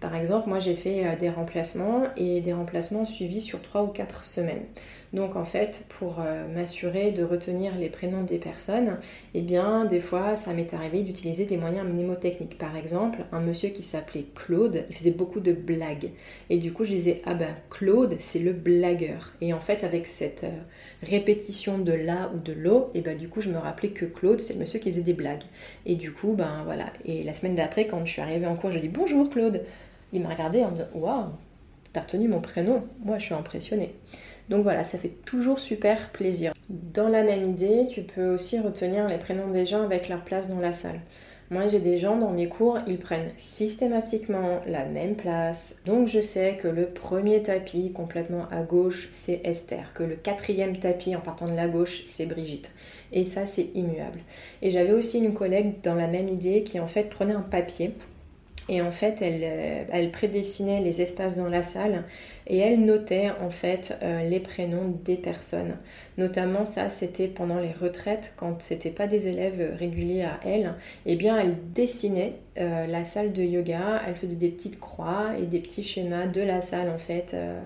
Par 0.00 0.14
exemple, 0.14 0.48
moi 0.48 0.58
j'ai 0.58 0.74
fait 0.74 1.06
euh, 1.06 1.16
des 1.16 1.30
remplacements 1.30 2.04
et 2.16 2.40
des 2.40 2.52
remplacements 2.52 3.04
suivis 3.04 3.40
sur 3.40 3.62
3 3.62 3.84
ou 3.84 3.88
4 3.88 4.24
semaines. 4.26 4.64
Donc 5.12 5.36
en 5.36 5.44
fait, 5.44 5.86
pour 5.88 6.16
euh, 6.20 6.46
m'assurer 6.52 7.12
de 7.12 7.22
retenir 7.22 7.76
les 7.76 7.88
prénoms 7.88 8.22
des 8.22 8.38
personnes, 8.38 8.98
eh 9.34 9.40
bien 9.40 9.86
des 9.86 10.00
fois 10.00 10.36
ça 10.36 10.52
m'est 10.52 10.74
arrivé 10.74 11.02
d'utiliser 11.02 11.46
des 11.46 11.56
moyens 11.56 11.86
mnémotechniques. 11.86 12.58
Par 12.58 12.76
exemple, 12.76 13.20
un 13.32 13.40
monsieur 13.40 13.70
qui 13.70 13.82
s'appelait 13.82 14.26
Claude, 14.34 14.84
il 14.90 14.96
faisait 14.96 15.12
beaucoup 15.12 15.40
de 15.40 15.52
blagues. 15.52 16.10
Et 16.50 16.58
du 16.58 16.72
coup 16.72 16.84
je 16.84 16.90
disais 16.90 17.22
ah 17.24 17.34
ben 17.34 17.54
Claude 17.70 18.16
c'est 18.18 18.40
le 18.40 18.52
blagueur. 18.52 19.32
Et 19.40 19.54
en 19.54 19.60
fait 19.60 19.84
avec 19.84 20.06
cette 20.06 20.44
euh, 20.44 20.60
répétition 21.02 21.78
de 21.78 21.92
la 21.92 22.30
ou 22.34 22.38
de 22.38 22.52
l'eau, 22.52 22.90
et 22.94 23.00
ben 23.00 23.16
du 23.16 23.28
coup 23.28 23.40
je 23.40 23.48
me 23.48 23.58
rappelais 23.58 23.90
que 23.90 24.04
Claude 24.04 24.40
c'est 24.40 24.54
le 24.54 24.60
monsieur 24.60 24.80
qui 24.80 24.90
faisait 24.90 25.02
des 25.02 25.14
blagues. 25.14 25.44
Et 25.86 25.94
du 25.94 26.12
coup 26.12 26.34
ben 26.34 26.62
voilà. 26.64 26.92
Et 27.06 27.22
la 27.22 27.32
semaine 27.32 27.54
d'après 27.54 27.86
quand 27.86 28.04
je 28.04 28.12
suis 28.12 28.22
arrivée 28.22 28.46
en 28.46 28.56
cours, 28.56 28.72
je 28.72 28.78
dis 28.78 28.88
bonjour 28.88 29.30
Claude. 29.30 29.62
Il 30.12 30.22
m'a 30.22 30.30
regardé 30.30 30.62
en 30.62 30.70
me 30.70 30.76
disant 30.76 30.88
waouh, 30.94 31.26
t'as 31.92 32.02
retenu 32.02 32.28
mon 32.28 32.40
prénom. 32.40 32.84
Moi 33.04 33.18
je 33.18 33.24
suis 33.24 33.34
impressionnée. 33.34 33.94
Donc 34.48 34.62
voilà, 34.62 34.84
ça 34.84 34.98
fait 34.98 35.14
toujours 35.24 35.58
super 35.58 36.10
plaisir. 36.10 36.52
Dans 36.68 37.08
la 37.08 37.24
même 37.24 37.50
idée, 37.50 37.88
tu 37.88 38.02
peux 38.02 38.28
aussi 38.28 38.60
retenir 38.60 39.08
les 39.08 39.18
prénoms 39.18 39.50
des 39.50 39.66
gens 39.66 39.82
avec 39.82 40.08
leur 40.08 40.22
place 40.22 40.48
dans 40.48 40.60
la 40.60 40.72
salle. 40.72 41.00
Moi, 41.48 41.68
j'ai 41.68 41.78
des 41.78 41.96
gens 41.96 42.16
dans 42.16 42.32
mes 42.32 42.48
cours, 42.48 42.80
ils 42.88 42.98
prennent 42.98 43.30
systématiquement 43.36 44.58
la 44.66 44.84
même 44.84 45.14
place. 45.14 45.80
Donc, 45.86 46.08
je 46.08 46.20
sais 46.20 46.58
que 46.60 46.66
le 46.66 46.86
premier 46.86 47.40
tapis 47.40 47.92
complètement 47.92 48.48
à 48.50 48.62
gauche, 48.62 49.08
c'est 49.12 49.42
Esther. 49.44 49.92
Que 49.94 50.02
le 50.02 50.16
quatrième 50.16 50.76
tapis 50.78 51.14
en 51.14 51.20
partant 51.20 51.46
de 51.46 51.54
la 51.54 51.68
gauche, 51.68 52.02
c'est 52.06 52.26
Brigitte. 52.26 52.70
Et 53.12 53.22
ça, 53.22 53.46
c'est 53.46 53.68
immuable. 53.76 54.18
Et 54.60 54.72
j'avais 54.72 54.92
aussi 54.92 55.18
une 55.18 55.34
collègue 55.34 55.74
dans 55.84 55.94
la 55.94 56.08
même 56.08 56.28
idée 56.28 56.64
qui, 56.64 56.80
en 56.80 56.88
fait, 56.88 57.04
prenait 57.04 57.34
un 57.34 57.42
papier 57.42 57.92
et 58.68 58.82
en 58.82 58.90
fait, 58.90 59.18
elle, 59.20 59.42
euh, 59.44 59.84
elle 59.92 60.10
prédessinait 60.10 60.80
les 60.80 61.00
espaces 61.00 61.36
dans 61.36 61.48
la 61.48 61.62
salle 61.62 62.04
et 62.46 62.58
elle 62.58 62.84
notait 62.84 63.30
en 63.40 63.50
fait 63.50 63.96
euh, 64.02 64.28
les 64.28 64.40
prénoms 64.40 64.98
des 65.04 65.16
personnes. 65.16 65.76
Notamment 66.18 66.64
ça, 66.64 66.88
c'était 66.88 67.28
pendant 67.28 67.58
les 67.58 67.72
retraites, 67.72 68.34
quand 68.36 68.62
c'était 68.62 68.90
pas 68.90 69.06
des 69.06 69.28
élèves 69.28 69.76
réguliers 69.78 70.22
à 70.22 70.40
elle, 70.44 70.74
et 71.04 71.12
eh 71.12 71.16
bien 71.16 71.38
elle 71.38 71.56
dessinait 71.74 72.36
euh, 72.58 72.86
la 72.86 73.04
salle 73.04 73.34
de 73.34 73.42
yoga, 73.42 74.00
elle 74.06 74.14
faisait 74.14 74.36
des 74.36 74.48
petites 74.48 74.80
croix 74.80 75.32
et 75.38 75.44
des 75.44 75.58
petits 75.58 75.82
schémas 75.82 76.26
de 76.26 76.40
la 76.40 76.62
salle 76.62 76.88
en 76.88 76.98
fait, 76.98 77.32
euh, 77.34 77.60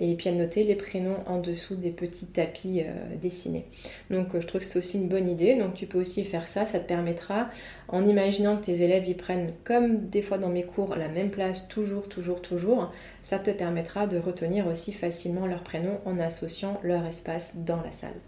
et 0.00 0.14
puis 0.14 0.30
elle 0.30 0.38
notait 0.38 0.62
les 0.62 0.76
prénoms 0.76 1.18
en 1.26 1.40
dessous 1.40 1.76
des 1.76 1.90
petits 1.90 2.26
tapis 2.26 2.82
dessinés. 3.20 3.66
Donc 4.08 4.28
je 4.38 4.46
trouve 4.46 4.62
que 4.62 4.66
c'est 4.66 4.78
aussi 4.78 4.96
une 4.96 5.08
bonne 5.08 5.28
idée, 5.28 5.56
donc 5.56 5.74
tu 5.74 5.86
peux 5.86 6.00
aussi 6.00 6.24
faire 6.24 6.46
ça, 6.46 6.64
ça 6.64 6.78
te 6.78 6.88
permettra, 6.88 7.50
en 7.88 8.06
imaginant 8.06 8.56
que 8.56 8.66
tes 8.66 8.82
élèves 8.82 9.08
y 9.08 9.14
prennent 9.14 9.50
comme 9.64 10.08
des 10.08 10.22
fois 10.22 10.38
dans 10.38 10.48
mes 10.48 10.62
cours 10.62 10.96
la 10.96 11.08
même 11.08 11.30
place, 11.30 11.68
toujours, 11.68 12.08
toujours, 12.08 12.40
toujours, 12.40 12.92
ça 13.22 13.38
te 13.38 13.50
permettra 13.50 14.06
de 14.06 14.18
retenir 14.18 14.66
aussi 14.66 14.92
facilement 14.92 15.46
leur 15.46 15.62
prénom 15.62 15.98
en 16.04 16.18
associant 16.18 16.80
leur 16.82 17.04
espace 17.06 17.58
dans 17.58 17.82
la 17.82 17.89
salle. 17.92 18.20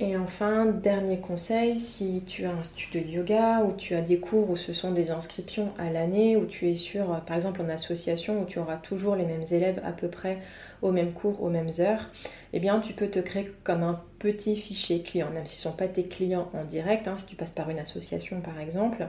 Et 0.00 0.16
enfin, 0.16 0.66
dernier 0.66 1.18
conseil, 1.18 1.76
si 1.76 2.22
tu 2.24 2.44
as 2.44 2.52
un 2.52 2.62
studio 2.62 3.00
de 3.00 3.08
yoga 3.08 3.64
ou 3.64 3.72
tu 3.72 3.96
as 3.96 4.00
des 4.00 4.20
cours 4.20 4.48
où 4.48 4.56
ce 4.56 4.72
sont 4.72 4.92
des 4.92 5.10
inscriptions 5.10 5.72
à 5.76 5.90
l'année, 5.90 6.36
où 6.36 6.46
tu 6.46 6.68
es 6.68 6.76
sur, 6.76 7.20
par 7.22 7.36
exemple 7.36 7.60
en 7.62 7.68
association, 7.68 8.42
où 8.42 8.44
tu 8.44 8.60
auras 8.60 8.76
toujours 8.76 9.16
les 9.16 9.24
mêmes 9.24 9.44
élèves 9.50 9.80
à 9.84 9.90
peu 9.90 10.06
près 10.06 10.38
aux 10.82 10.92
mêmes 10.92 11.12
cours, 11.12 11.42
aux 11.42 11.50
mêmes 11.50 11.72
heures, 11.80 12.10
eh 12.52 12.60
bien 12.60 12.78
tu 12.78 12.92
peux 12.92 13.08
te 13.08 13.18
créer 13.18 13.50
comme 13.64 13.82
un 13.82 14.00
petit 14.18 14.56
fichier 14.56 15.02
client, 15.02 15.30
même 15.32 15.46
si 15.46 15.56
ce 15.56 15.68
ne 15.68 15.72
sont 15.72 15.76
pas 15.76 15.88
tes 15.88 16.04
clients 16.04 16.50
en 16.52 16.64
direct, 16.64 17.06
hein, 17.06 17.16
si 17.18 17.26
tu 17.26 17.36
passes 17.36 17.52
par 17.52 17.70
une 17.70 17.78
association 17.78 18.40
par 18.40 18.58
exemple, 18.60 19.06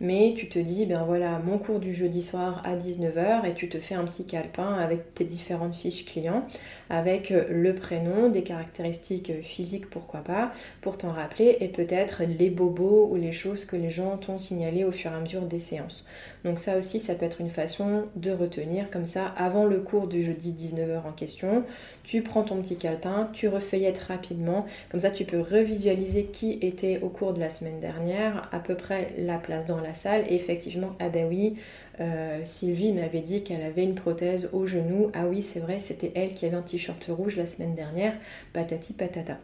mais 0.00 0.34
tu 0.36 0.48
te 0.48 0.58
dis, 0.58 0.86
ben 0.86 1.04
voilà, 1.04 1.38
mon 1.38 1.58
cours 1.58 1.78
du 1.78 1.94
jeudi 1.94 2.22
soir 2.22 2.62
à 2.64 2.76
19h 2.76 3.48
et 3.48 3.54
tu 3.54 3.68
te 3.68 3.78
fais 3.78 3.94
un 3.94 4.04
petit 4.04 4.26
calepin 4.26 4.74
avec 4.74 5.14
tes 5.14 5.24
différentes 5.24 5.74
fiches 5.74 6.04
clients, 6.06 6.46
avec 6.90 7.30
euh, 7.30 7.44
le 7.50 7.74
prénom, 7.74 8.28
des 8.28 8.42
caractéristiques 8.42 9.30
euh, 9.30 9.42
physiques 9.42 9.90
pourquoi 9.90 10.20
pas, 10.20 10.52
pour 10.80 10.98
t'en 10.98 11.12
rappeler, 11.12 11.58
et 11.60 11.68
peut-être 11.68 12.22
les 12.24 12.50
bobos 12.50 13.08
ou 13.10 13.16
les 13.16 13.32
choses 13.32 13.64
que 13.64 13.76
les 13.76 13.90
gens 13.90 14.16
t'ont 14.16 14.38
signalées 14.38 14.84
au 14.84 14.92
fur 14.92 15.12
et 15.12 15.14
à 15.14 15.20
mesure 15.20 15.42
des 15.42 15.60
séances. 15.60 16.06
Donc 16.44 16.58
ça 16.58 16.78
aussi, 16.78 17.00
ça 17.00 17.14
peut 17.14 17.24
être 17.24 17.40
une 17.40 17.50
façon 17.50 18.04
de 18.16 18.30
retenir 18.30 18.90
comme 18.90 19.06
ça, 19.06 19.26
avant 19.36 19.64
le 19.64 19.78
cours 19.78 20.06
du 20.06 20.22
jeudi 20.22 20.52
19h 20.52 21.06
en 21.06 21.12
question, 21.12 21.64
tu 22.04 22.22
prends 22.22 22.42
ton 22.42 22.62
petit 22.62 22.76
calepin, 22.76 23.28
tu 23.32 23.48
refeuillettes 23.48 23.98
rapidement. 23.98 24.66
Comme 24.90 25.00
ça, 25.00 25.10
tu 25.10 25.24
peux 25.24 25.40
revisualiser 25.40 26.24
qui 26.24 26.58
était 26.62 27.00
au 27.02 27.08
cours 27.08 27.34
de 27.34 27.40
la 27.40 27.50
semaine 27.50 27.80
dernière, 27.80 28.48
à 28.52 28.60
peu 28.60 28.74
près 28.74 29.12
la 29.18 29.38
place 29.38 29.66
dans 29.66 29.80
la 29.80 29.94
salle. 29.94 30.24
Et 30.28 30.34
effectivement, 30.34 30.90
ah 31.00 31.08
ben 31.08 31.26
oui, 31.28 31.56
euh, 32.00 32.40
Sylvie 32.44 32.92
m'avait 32.92 33.20
dit 33.20 33.42
qu'elle 33.42 33.62
avait 33.62 33.84
une 33.84 33.94
prothèse 33.94 34.48
au 34.52 34.66
genou. 34.66 35.10
Ah 35.14 35.26
oui, 35.26 35.42
c'est 35.42 35.60
vrai, 35.60 35.80
c'était 35.80 36.12
elle 36.14 36.32
qui 36.32 36.46
avait 36.46 36.56
un 36.56 36.62
t-shirt 36.62 37.04
rouge 37.08 37.36
la 37.36 37.46
semaine 37.46 37.74
dernière. 37.74 38.14
Patati 38.52 38.92
patata. 38.92 39.38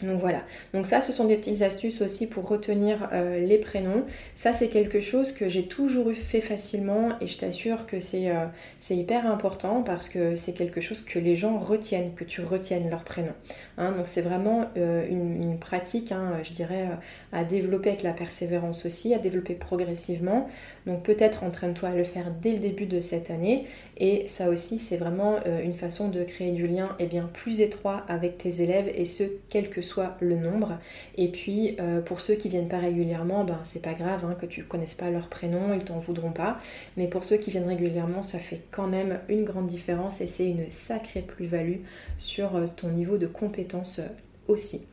Donc 0.00 0.20
voilà, 0.20 0.42
donc 0.72 0.86
ça 0.86 1.00
ce 1.00 1.12
sont 1.12 1.26
des 1.26 1.36
petites 1.36 1.62
astuces 1.62 2.00
aussi 2.00 2.26
pour 2.26 2.48
retenir 2.48 3.08
euh, 3.12 3.38
les 3.38 3.58
prénoms. 3.58 4.04
Ça 4.34 4.52
c'est 4.52 4.68
quelque 4.68 5.00
chose 5.00 5.32
que 5.32 5.48
j'ai 5.48 5.64
toujours 5.64 6.10
fait 6.12 6.40
facilement 6.40 7.10
et 7.20 7.26
je 7.26 7.38
t'assure 7.38 7.86
que 7.86 8.00
c'est 8.00 8.30
euh, 8.30 8.46
hyper 8.90 9.30
important 9.30 9.82
parce 9.82 10.08
que 10.08 10.34
c'est 10.34 10.54
quelque 10.54 10.80
chose 10.80 11.04
que 11.04 11.18
les 11.18 11.36
gens 11.36 11.58
retiennent, 11.58 12.14
que 12.14 12.24
tu 12.24 12.40
retiennes 12.40 12.90
leur 12.90 13.04
prénom. 13.04 13.34
Hein. 13.78 13.92
donc 13.92 14.06
c'est 14.06 14.22
vraiment 14.22 14.66
euh, 14.76 15.06
une, 15.08 15.58
pratique, 15.58 16.10
hein, 16.10 16.38
je 16.42 16.52
dirais, 16.52 16.88
à 17.32 17.44
développer 17.44 17.90
avec 17.90 18.02
la 18.02 18.12
persévérance 18.12 18.84
aussi, 18.86 19.14
à 19.14 19.18
développer 19.18 19.54
progressivement. 19.54 20.48
Donc 20.86 21.02
peut-être 21.04 21.44
entraîne-toi 21.44 21.90
à 21.90 21.94
le 21.94 22.04
faire 22.04 22.32
dès 22.42 22.52
le 22.52 22.58
début 22.58 22.86
de 22.86 23.00
cette 23.00 23.30
année 23.30 23.66
et 23.98 24.26
ça 24.26 24.48
aussi 24.48 24.78
c'est 24.78 24.96
vraiment 24.96 25.38
une 25.44 25.74
façon 25.74 26.08
de 26.08 26.24
créer 26.24 26.52
du 26.52 26.66
lien 26.66 26.96
eh 26.98 27.06
bien, 27.06 27.28
plus 27.32 27.60
étroit 27.60 28.04
avec 28.08 28.38
tes 28.38 28.62
élèves 28.62 28.90
et 28.94 29.06
ce 29.06 29.24
quel 29.48 29.70
que 29.70 29.82
soit 29.82 30.16
le 30.20 30.36
nombre. 30.36 30.78
Et 31.16 31.28
puis 31.28 31.76
euh, 31.80 32.00
pour 32.00 32.20
ceux 32.20 32.34
qui 32.34 32.48
viennent 32.48 32.68
pas 32.68 32.78
régulièrement, 32.78 33.44
ben 33.44 33.58
c'est 33.62 33.82
pas 33.82 33.94
grave 33.94 34.24
hein, 34.24 34.36
que 34.40 34.46
tu 34.46 34.64
connaisses 34.64 34.94
pas 34.94 35.10
leur 35.10 35.28
prénom, 35.28 35.74
ils 35.74 35.84
t'en 35.84 35.98
voudront 35.98 36.32
pas. 36.32 36.58
Mais 36.96 37.06
pour 37.06 37.24
ceux 37.24 37.36
qui 37.36 37.50
viennent 37.50 37.68
régulièrement, 37.68 38.22
ça 38.22 38.38
fait 38.38 38.62
quand 38.70 38.86
même 38.86 39.20
une 39.28 39.44
grande 39.44 39.66
différence 39.66 40.20
et 40.20 40.26
c'est 40.26 40.48
une 40.48 40.70
sacrée 40.70 41.22
plus-value 41.22 41.80
sur 42.18 42.56
euh, 42.56 42.66
ton 42.74 42.88
niveau 42.88 43.18
de 43.18 43.26
compétence 43.26 43.98
euh, 43.98 44.08
aussi. 44.48 44.86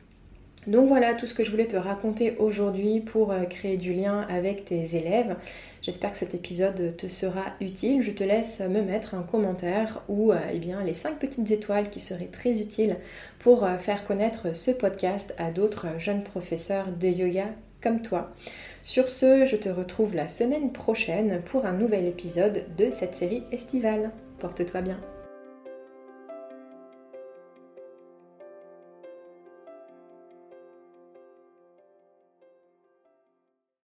Donc 0.66 0.88
voilà 0.88 1.14
tout 1.14 1.26
ce 1.26 1.34
que 1.34 1.42
je 1.42 1.50
voulais 1.50 1.66
te 1.66 1.76
raconter 1.76 2.36
aujourd'hui 2.38 3.00
pour 3.00 3.34
créer 3.48 3.76
du 3.76 3.92
lien 3.92 4.26
avec 4.28 4.66
tes 4.66 4.96
élèves. 4.96 5.36
J'espère 5.82 6.12
que 6.12 6.18
cet 6.18 6.34
épisode 6.34 6.94
te 6.98 7.08
sera 7.08 7.44
utile. 7.60 8.02
Je 8.02 8.10
te 8.10 8.22
laisse 8.22 8.60
me 8.60 8.82
mettre 8.82 9.14
un 9.14 9.22
commentaire 9.22 10.02
ou 10.08 10.32
eh 10.52 10.58
bien, 10.58 10.84
les 10.84 10.92
5 10.92 11.18
petites 11.18 11.50
étoiles 11.50 11.88
qui 11.88 12.00
seraient 12.00 12.26
très 12.26 12.60
utiles 12.60 12.96
pour 13.40 13.64
euh, 13.64 13.78
faire 13.78 14.04
connaître 14.04 14.54
ce 14.54 14.70
podcast 14.70 15.34
à 15.38 15.50
d'autres 15.50 15.86
jeunes 15.98 16.22
professeurs 16.22 16.88
de 16.92 17.08
yoga 17.08 17.46
comme 17.82 18.02
toi. 18.02 18.30
Sur 18.82 19.08
ce, 19.08 19.46
je 19.46 19.56
te 19.56 19.68
retrouve 19.68 20.14
la 20.14 20.28
semaine 20.28 20.72
prochaine 20.72 21.40
pour 21.46 21.66
un 21.66 21.72
nouvel 21.72 22.06
épisode 22.06 22.64
de 22.76 22.90
cette 22.90 23.16
série 23.16 23.42
estivale. 23.52 24.10
Porte-toi 24.38 24.82
bien. 24.82 25.00